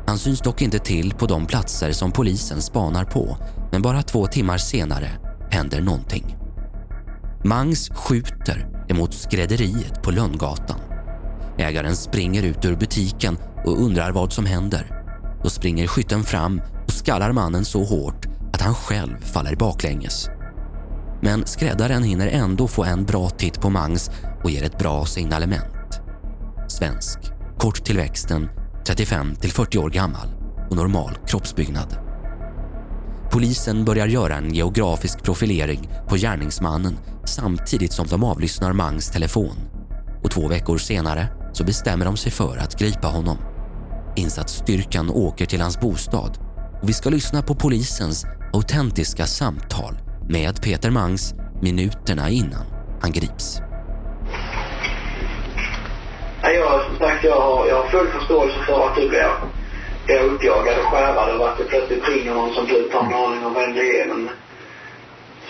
Han 0.07 0.17
syns 0.17 0.41
dock 0.41 0.61
inte 0.61 0.79
till 0.79 1.13
på 1.13 1.25
de 1.25 1.45
platser 1.45 1.91
som 1.91 2.11
polisen 2.11 2.61
spanar 2.61 3.05
på 3.05 3.37
men 3.71 3.81
bara 3.81 4.01
två 4.01 4.27
timmar 4.27 4.57
senare 4.57 5.09
händer 5.51 5.81
någonting. 5.81 6.37
Mangs 7.43 7.89
skjuter 7.89 8.85
emot 8.87 9.13
skrädderiet 9.13 10.03
på 10.03 10.11
Lönngatan. 10.11 10.79
Ägaren 11.57 11.95
springer 11.95 12.43
ut 12.43 12.65
ur 12.65 12.75
butiken 12.75 13.37
och 13.65 13.81
undrar 13.81 14.11
vad 14.11 14.33
som 14.33 14.45
händer. 14.45 15.03
Då 15.43 15.49
springer 15.49 15.87
skytten 15.87 16.23
fram 16.23 16.61
och 16.85 16.93
skallar 16.93 17.31
mannen 17.31 17.65
så 17.65 17.83
hårt 17.83 18.25
att 18.53 18.61
han 18.61 18.75
själv 18.75 19.17
faller 19.21 19.55
baklänges. 19.55 20.29
Men 21.21 21.45
skräddaren 21.45 22.03
hinner 22.03 22.27
ändå 22.27 22.67
få 22.67 22.83
en 22.83 23.05
bra 23.05 23.29
titt 23.29 23.61
på 23.61 23.69
Mangs 23.69 24.11
och 24.43 24.51
ger 24.51 24.63
ett 24.63 24.77
bra 24.77 25.05
signalement. 25.05 26.01
Svensk, 26.67 27.19
kort 27.57 27.83
till 27.85 27.97
växten, 27.97 28.49
35 28.87 29.35
till 29.35 29.51
40 29.51 29.77
år 29.77 29.89
gammal 29.89 30.27
och 30.69 30.75
normal 30.75 31.17
kroppsbyggnad. 31.27 31.97
Polisen 33.31 33.85
börjar 33.85 34.07
göra 34.07 34.35
en 34.35 34.53
geografisk 34.53 35.23
profilering 35.23 35.89
på 36.07 36.15
gärningsmannen 36.15 36.97
samtidigt 37.25 37.93
som 37.93 38.07
de 38.07 38.23
avlyssnar 38.23 38.73
Mangs 38.73 39.09
telefon. 39.09 39.55
Och 40.23 40.31
två 40.31 40.47
veckor 40.47 40.77
senare 40.77 41.27
så 41.53 41.63
bestämmer 41.63 42.05
de 42.05 42.17
sig 42.17 42.31
för 42.31 42.57
att 42.57 42.79
gripa 42.79 43.07
honom. 43.07 43.37
Insatsstyrkan 44.15 45.09
åker 45.09 45.45
till 45.45 45.61
hans 45.61 45.79
bostad 45.79 46.37
och 46.81 46.89
vi 46.89 46.93
ska 46.93 47.09
lyssna 47.09 47.41
på 47.41 47.55
polisens 47.55 48.25
autentiska 48.53 49.25
samtal 49.25 49.97
med 50.29 50.61
Peter 50.61 50.91
Mangs 50.91 51.33
minuterna 51.61 52.29
innan 52.29 52.65
han 53.01 53.11
grips. 53.11 53.64
Jag, 57.25 57.41
har, 57.41 57.67
jag 57.67 57.75
har 57.75 57.87
full 57.89 58.07
förståelse 58.07 58.59
för 58.67 58.87
att 58.87 58.95
du 58.95 59.09
blir, 59.09 59.29
blir 60.05 60.19
uppjagad 60.19 60.77
och 60.79 60.85
skärrad 60.91 61.41
och 61.41 61.47
att 61.49 61.57
det 61.57 61.63
plötsligt 61.63 62.09
ringer 62.09 62.33
någon 62.33 62.53
som 62.53 62.65
du 62.65 62.77
inte 62.77 62.97
har 62.97 63.03
en 63.05 63.13
aning 63.13 63.45
om 63.45 63.53
vem 63.53 63.73
det 63.73 64.01
är. 64.01 64.05
Men 64.05 64.29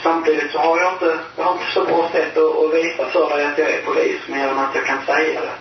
samtidigt 0.03 0.51
så 0.51 0.57
har 0.57 0.77
jag 0.79 0.93
inte, 0.93 1.19
jag 1.35 1.43
har 1.43 1.51
inte 1.53 1.71
så 1.73 1.83
bra 1.85 2.09
sätt 2.11 2.37
att, 2.37 2.57
att 2.63 2.73
visa 2.73 3.05
för 3.05 3.29
dig 3.29 3.45
att 3.45 3.57
jag 3.57 3.69
är 3.69 3.81
polis 3.85 4.19
mer 4.27 4.47
än 4.47 4.59
att 4.59 4.75
jag 4.75 4.85
kan 4.85 5.05
säga 5.05 5.41
det. 5.41 5.57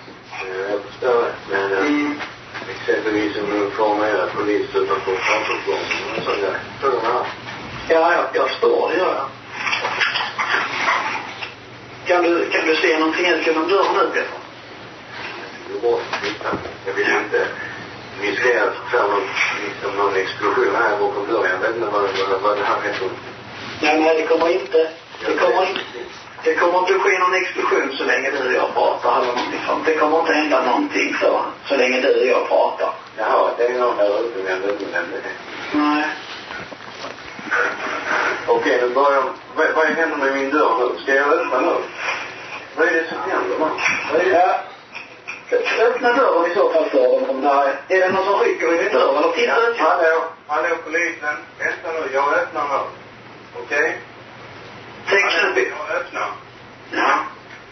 Jag 0.71 0.81
förstår 0.91 1.23
det. 1.23 1.33
Men 1.51 1.73
eh, 1.73 1.79
Mm. 1.79 2.21
exempelvis 2.81 3.37
en 3.37 3.53
uniformerad 3.61 4.29
polis 4.37 4.67
utanför 4.75 5.17
trappuppgången 5.17 6.27
och 6.27 6.35
du 6.37 6.43
det? 6.43 6.57
Ja, 7.89 8.13
jag, 8.13 8.25
jag 8.35 8.49
förstår 8.49 8.91
det 8.91 8.97
gör 8.97 9.15
jag. 9.15 9.27
Kan 12.07 12.23
du, 12.23 12.51
kan 12.51 12.67
du 12.67 12.77
se 12.77 12.99
någonting 12.99 13.27
ut 13.27 13.47
genom 13.47 13.69
dörren 13.69 13.95
nu 13.95 14.07
Peter? 14.15 14.44
Titta. 16.23 16.49
Jag 16.87 16.93
vill 16.95 17.11
inte 17.11 17.47
riskera 18.21 18.63
att 18.65 18.77
få 18.91 18.99
någon, 18.99 19.23
liksom 19.67 19.97
någon 19.97 20.17
explosion 20.17 20.75
här 20.75 20.99
bakom 21.01 21.27
dörren. 21.27 21.51
Jag 21.51 21.59
vet 21.59 21.77
inte 21.77 21.89
vad, 21.89 22.03
vad, 22.03 22.41
vad 22.43 22.57
det 22.57 22.65
här 22.65 22.81
heter. 22.83 23.09
Nej, 23.83 24.01
nej, 24.01 24.17
det 24.17 24.27
kommer 24.27 24.49
inte. 24.49 24.91
Det 25.27 25.37
kommer 25.37 25.69
inte. 25.69 25.81
Det 26.45 26.55
kommer 26.55 26.79
inte 26.79 26.95
ske 26.95 27.19
någon 27.19 27.35
explosion 27.35 27.97
så 27.97 28.05
länge 28.05 28.31
du 28.31 28.47
och 28.47 28.53
jag 28.53 28.75
pratar 28.75 29.17
eller 29.17 29.27
någonting 29.27 29.61
sånt. 29.67 29.87
Det 29.87 29.95
kommer 29.95 30.19
inte 30.21 30.33
hända 30.33 30.65
någonting 30.65 31.17
så, 31.21 31.45
så 31.65 31.77
länge 31.77 32.01
du 32.01 32.21
och 32.21 32.27
jag 32.27 32.49
pratar. 32.49 32.93
Jaha, 33.19 33.51
det 33.59 33.67
är 33.67 33.79
någon 33.79 33.97
där 33.97 34.21
ute 34.21 34.39
men 34.45 34.63
det 34.63 34.99
är. 34.99 35.33
Nej. 35.73 36.05
Okej, 38.47 38.79
nu 38.83 38.89
börjar 38.89 39.23
vad, 39.57 39.67
vad 39.75 39.87
händer 39.87 40.17
med 40.17 40.35
min 40.35 40.51
dörr 40.51 40.79
nu? 40.79 41.03
Ska 41.03 41.15
jag 41.15 41.33
öppna 41.33 41.61
nu? 41.61 41.75
Vad 42.77 42.89
är 42.89 42.93
det 42.93 43.09
som 43.09 43.31
händer 43.31 43.59
man? 43.59 43.71
Vad 44.13 44.21
är 44.21 44.25
det? 44.25 44.31
Ja. 44.31 44.74
Öppna 45.53 46.13
dörren 46.13 46.51
i 46.51 46.55
så 46.55 46.73
fall 46.73 46.91
för 46.91 46.99
dem 46.99 47.31
om 47.31 47.41
det 47.41 47.49
är. 47.49 47.77
Det 47.89 48.03
någon 48.09 48.25
som 48.25 48.41
rycker 48.41 48.75
i 48.75 48.83
min 48.83 48.93
dörr 48.93 49.17
eller 49.19 49.33
titta 49.33 49.57
ut? 49.57 49.77
hallå, 49.79 50.25
hallå 50.47 50.77
polisen. 50.85 51.37
Vänta 51.59 51.93
nu, 51.93 52.15
jag 52.15 52.35
öppnar 52.35 52.69
nu. 52.69 52.81
Okej? 53.63 53.99
Tänk 55.09 55.31
Hallå, 55.31 55.73
jag 55.89 55.97
öppnar. 55.97 56.29
Ja. 56.91 57.19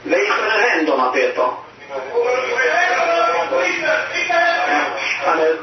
Visa 0.03 0.35
nu 0.43 0.69
händerna 0.69 1.13
Peter. 1.13 1.49
Är... 5.27 5.57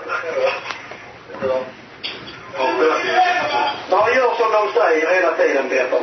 Ja, 3.89 4.09
gör 4.15 4.35
som 4.35 4.51
de 4.51 4.79
säger 4.79 5.15
hela 5.15 5.33
tiden 5.33 5.69
Peter. 5.69 6.01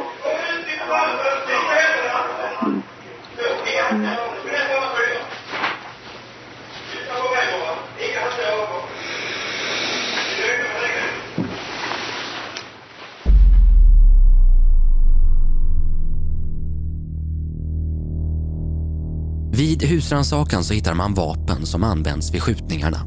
Vid 19.57 19.83
husrannsakan 19.83 20.65
så 20.65 20.75
hittar 20.75 20.95
man 20.95 21.15
vapen 21.15 21.67
som 21.67 21.85
används 21.85 22.35
vid 22.35 22.43
skjutningarna. 22.43 22.99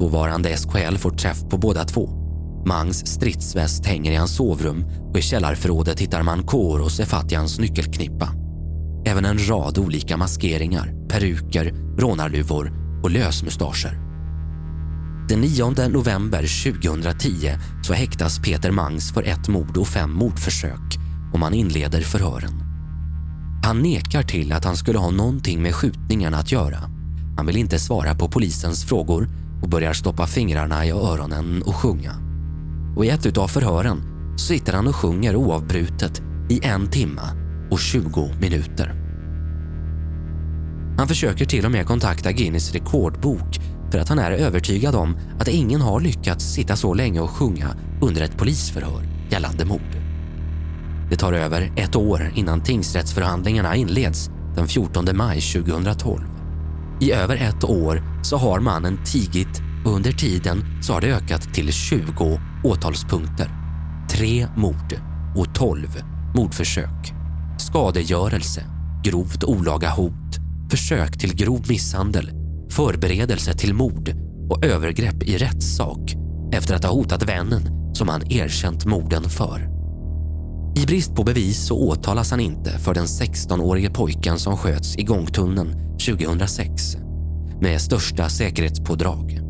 Dåvarande 0.00 0.56
SKL 0.56 0.96
får 0.96 1.10
träff 1.10 1.40
på 1.50 1.58
båda 1.58 1.84
två. 1.84 2.10
Mangs 2.66 3.06
stridsväst 3.06 3.86
hänger 3.86 4.12
i 4.12 4.16
hans 4.16 4.36
sovrum 4.36 4.84
och 5.10 5.18
i 5.18 5.22
källarförrådet 5.22 6.00
hittar 6.00 6.22
man 6.22 6.42
Kor 6.42 6.80
och 6.80 6.92
Sefatians 6.92 7.58
nyckelknippa. 7.58 8.28
Även 9.06 9.24
en 9.24 9.48
rad 9.48 9.78
olika 9.78 10.16
maskeringar, 10.16 11.08
peruker, 11.08 11.74
rånarluvor 11.98 12.72
och 13.02 13.10
lösmustascher. 13.10 13.98
Den 15.28 15.40
9 15.40 15.88
november 15.88 16.72
2010 16.72 17.50
så 17.82 17.92
häktas 17.92 18.38
Peter 18.38 18.70
Mangs 18.70 19.12
för 19.12 19.22
ett 19.22 19.48
mord 19.48 19.76
och 19.76 19.88
fem 19.88 20.12
mordförsök 20.12 20.98
och 21.32 21.38
man 21.38 21.54
inleder 21.54 22.00
förhören. 22.00 22.61
Han 23.64 23.82
nekar 23.82 24.22
till 24.22 24.52
att 24.52 24.64
han 24.64 24.76
skulle 24.76 24.98
ha 24.98 25.10
någonting 25.10 25.62
med 25.62 25.74
skjutningarna 25.74 26.36
att 26.36 26.52
göra. 26.52 26.78
Han 27.36 27.46
vill 27.46 27.56
inte 27.56 27.78
svara 27.78 28.14
på 28.14 28.28
polisens 28.28 28.84
frågor 28.84 29.28
och 29.62 29.68
börjar 29.68 29.92
stoppa 29.92 30.26
fingrarna 30.26 30.86
i 30.86 30.90
öronen 30.90 31.62
och 31.62 31.76
sjunga. 31.76 32.12
och 32.96 33.04
i 33.04 33.08
ett 33.08 33.38
av 33.38 33.48
förhören 33.48 34.02
sitter 34.38 34.72
han 34.72 34.86
och 34.86 34.96
sjunger 34.96 35.36
oavbrutet 35.36 36.22
i 36.50 36.60
en 36.66 36.90
timme 36.90 37.22
och 37.70 37.80
20 37.80 38.34
minuter. 38.40 38.94
Han 40.98 41.08
försöker 41.08 41.44
till 41.44 41.64
och 41.64 41.72
med 41.72 41.86
kontakta 41.86 42.32
Guinness 42.32 42.72
rekordbok 42.72 43.60
för 43.90 43.98
att 43.98 44.08
han 44.08 44.18
är 44.18 44.30
övertygad 44.30 44.94
om 44.94 45.16
att 45.38 45.48
ingen 45.48 45.80
har 45.80 46.00
lyckats 46.00 46.44
sitta 46.44 46.76
så 46.76 46.94
länge 46.94 47.20
och 47.20 47.30
sjunga 47.30 47.76
under 48.00 48.22
ett 48.22 48.36
polisförhör 48.36 49.08
gällande 49.30 49.64
mord. 49.64 50.01
Det 51.12 51.16
tar 51.16 51.32
över 51.32 51.72
ett 51.76 51.96
år 51.96 52.32
innan 52.34 52.62
tingsrättsförhandlingarna 52.62 53.76
inleds 53.76 54.30
den 54.54 54.68
14 54.68 55.04
maj 55.12 55.40
2012. 55.40 56.20
I 57.00 57.12
över 57.12 57.36
ett 57.36 57.64
år 57.64 58.02
så 58.22 58.36
har 58.36 58.60
mannen 58.60 58.98
tigit 59.04 59.62
och 59.84 59.92
under 59.92 60.12
tiden 60.12 60.82
så 60.82 60.92
har 60.92 61.00
det 61.00 61.14
ökat 61.14 61.54
till 61.54 61.72
20 61.72 62.40
åtalspunkter. 62.64 63.50
Tre 64.10 64.46
mord 64.56 65.00
och 65.36 65.54
12 65.54 65.86
mordförsök. 66.36 67.12
Skadegörelse, 67.58 68.64
grovt 69.04 69.44
olaga 69.44 69.90
hot, 69.90 70.38
försök 70.70 71.18
till 71.18 71.36
grov 71.36 71.64
misshandel, 71.68 72.30
förberedelse 72.70 73.52
till 73.52 73.74
mord 73.74 74.12
och 74.50 74.64
övergrepp 74.64 75.22
i 75.22 75.38
rättssak 75.38 76.14
efter 76.52 76.74
att 76.74 76.84
ha 76.84 76.92
hotat 76.92 77.28
vännen 77.28 77.94
som 77.94 78.08
han 78.08 78.32
erkänt 78.32 78.86
morden 78.86 79.22
för. 79.22 79.71
I 80.76 80.86
brist 80.86 81.14
på 81.14 81.24
bevis 81.24 81.66
så 81.66 81.78
åtalas 81.78 82.30
han 82.30 82.40
inte 82.40 82.78
för 82.78 82.94
den 82.94 83.06
16-årige 83.06 83.90
pojken 83.90 84.38
som 84.38 84.56
sköts 84.56 84.96
i 84.96 85.02
gångtunneln 85.02 85.98
2006 86.06 86.96
med 87.60 87.80
största 87.80 88.28
säkerhetspådrag. 88.28 89.40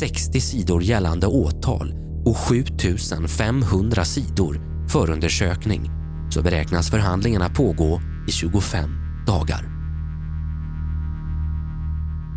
60 0.00 0.40
sidor 0.40 0.82
gällande 0.82 1.26
åtal 1.26 1.94
och 2.24 2.36
7500 2.36 4.04
sidor 4.04 4.60
förundersökning 4.88 5.90
så 6.30 6.42
beräknas 6.42 6.90
förhandlingarna 6.90 7.48
pågå 7.48 8.00
i 8.28 8.32
25 8.32 8.90
dagar. 9.26 9.68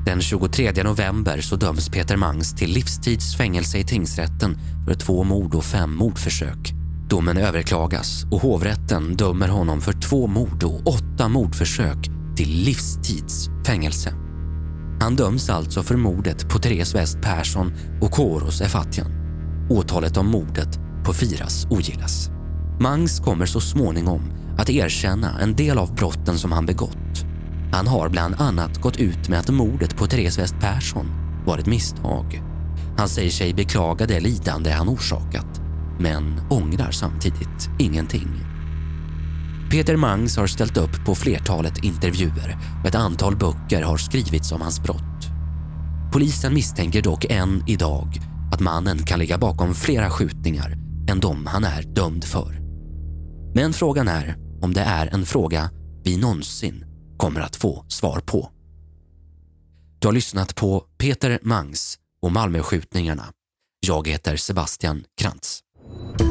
Den 0.06 0.22
23 0.22 0.84
november 0.84 1.42
så 1.42 1.56
döms 1.56 1.90
Peter 1.90 2.18
Mangs 2.18 2.56
till 2.56 2.74
livstids 2.74 3.38
fängelse 3.38 3.78
i 3.78 3.84
tingsrätten 3.84 4.58
för 4.88 4.94
två 4.94 5.24
mord 5.24 5.56
och 5.56 5.64
fem 5.64 5.96
mordförsök. 5.96 6.75
Domen 7.10 7.38
överklagas 7.38 8.26
och 8.32 8.42
hovrätten 8.42 9.16
dömer 9.16 9.48
honom 9.48 9.82
för 9.82 9.94
två 9.94 10.28
mord 10.28 10.64
och 10.64 10.88
åtta 10.88 11.30
mordförsök 11.30 12.10
till 12.36 12.50
livstids 12.50 13.50
fängelse. 13.66 14.14
Han 15.02 15.16
döms 15.16 15.50
alltså 15.50 15.84
för 15.84 15.96
mordet 15.96 16.50
på 16.50 16.60
Therese 16.60 16.96
West 16.96 17.22
Persson 17.22 17.74
och 18.02 18.12
Koros 18.12 18.62
Efatian. 18.62 19.12
Åtalet 19.70 20.18
om 20.18 20.28
mordet 20.28 20.80
på 21.06 21.14
Firas 21.14 21.68
ogillas. 21.70 22.30
Mangs 22.80 23.20
kommer 23.20 23.46
så 23.46 23.60
småningom 23.60 24.22
att 24.58 24.70
erkänna 24.70 25.40
en 25.40 25.56
del 25.56 25.78
av 25.78 25.96
brotten 25.96 26.38
som 26.38 26.52
han 26.52 26.66
begått. 26.66 27.26
Han 27.72 27.88
har 27.88 28.10
bland 28.10 28.36
annat 28.36 28.82
gått 28.82 28.98
ut 28.98 29.30
med 29.30 29.40
att 29.40 29.50
mordet 29.50 29.98
på 29.98 30.08
Therese 30.08 30.40
West 30.40 30.56
Persson 30.62 31.06
var 31.46 31.58
ett 31.58 31.66
misstag. 31.66 32.42
Han 32.98 33.10
säger 33.10 33.32
sig 33.32 33.54
beklaga 33.54 34.06
det 34.06 34.20
lidande 34.20 34.72
han 34.72 34.90
orsakat, 34.90 35.62
men 36.00 36.42
ångrar 36.50 36.92
samtidigt 36.92 37.70
ingenting. 37.80 38.30
Peter 39.72 39.96
Mangs 39.96 40.38
har 40.38 40.48
ställt 40.48 40.78
upp 40.78 41.06
på 41.06 41.16
flertalet 41.16 41.84
intervjuer 41.84 42.58
och 42.82 42.90
ett 42.90 42.96
antal 42.96 43.36
böcker 43.36 43.82
har 43.82 43.98
skrivits 43.98 44.52
om 44.52 44.62
hans 44.62 44.84
brott. 44.84 45.02
Polisen 46.14 46.54
misstänker 46.54 47.02
dock 47.02 47.26
än 47.26 47.64
idag 47.68 48.08
att 48.52 48.60
mannen 48.60 48.98
kan 48.98 49.20
ligga 49.20 49.38
bakom 49.38 49.74
flera 49.74 50.10
skjutningar 50.10 50.78
än 51.10 51.20
de 51.20 51.46
han 51.46 51.64
är 51.64 51.84
dömd 51.84 52.24
för. 52.24 52.60
Men 53.56 53.74
frågan 53.74 54.08
är 54.08 54.36
om 54.62 54.74
det 54.74 54.82
är 54.82 55.08
en 55.08 55.26
fråga 55.26 55.70
vi 56.04 56.18
någonsin 56.18 56.86
kommer 57.18 57.42
att 57.42 57.56
få 57.56 57.86
svar 57.88 58.20
på. 58.20 58.52
Du 60.00 60.08
har 60.08 60.14
lyssnat 60.14 60.56
på 60.56 60.80
Peter 60.98 61.40
Mangs 61.42 61.98
och 62.22 62.32
Malmöskjutningarna. 62.32 63.26
Jag 63.88 64.08
heter 64.08 64.36
Sebastian 64.36 65.04
Krantz. 65.22 65.65
Thank 65.88 66.22
you. 66.22 66.25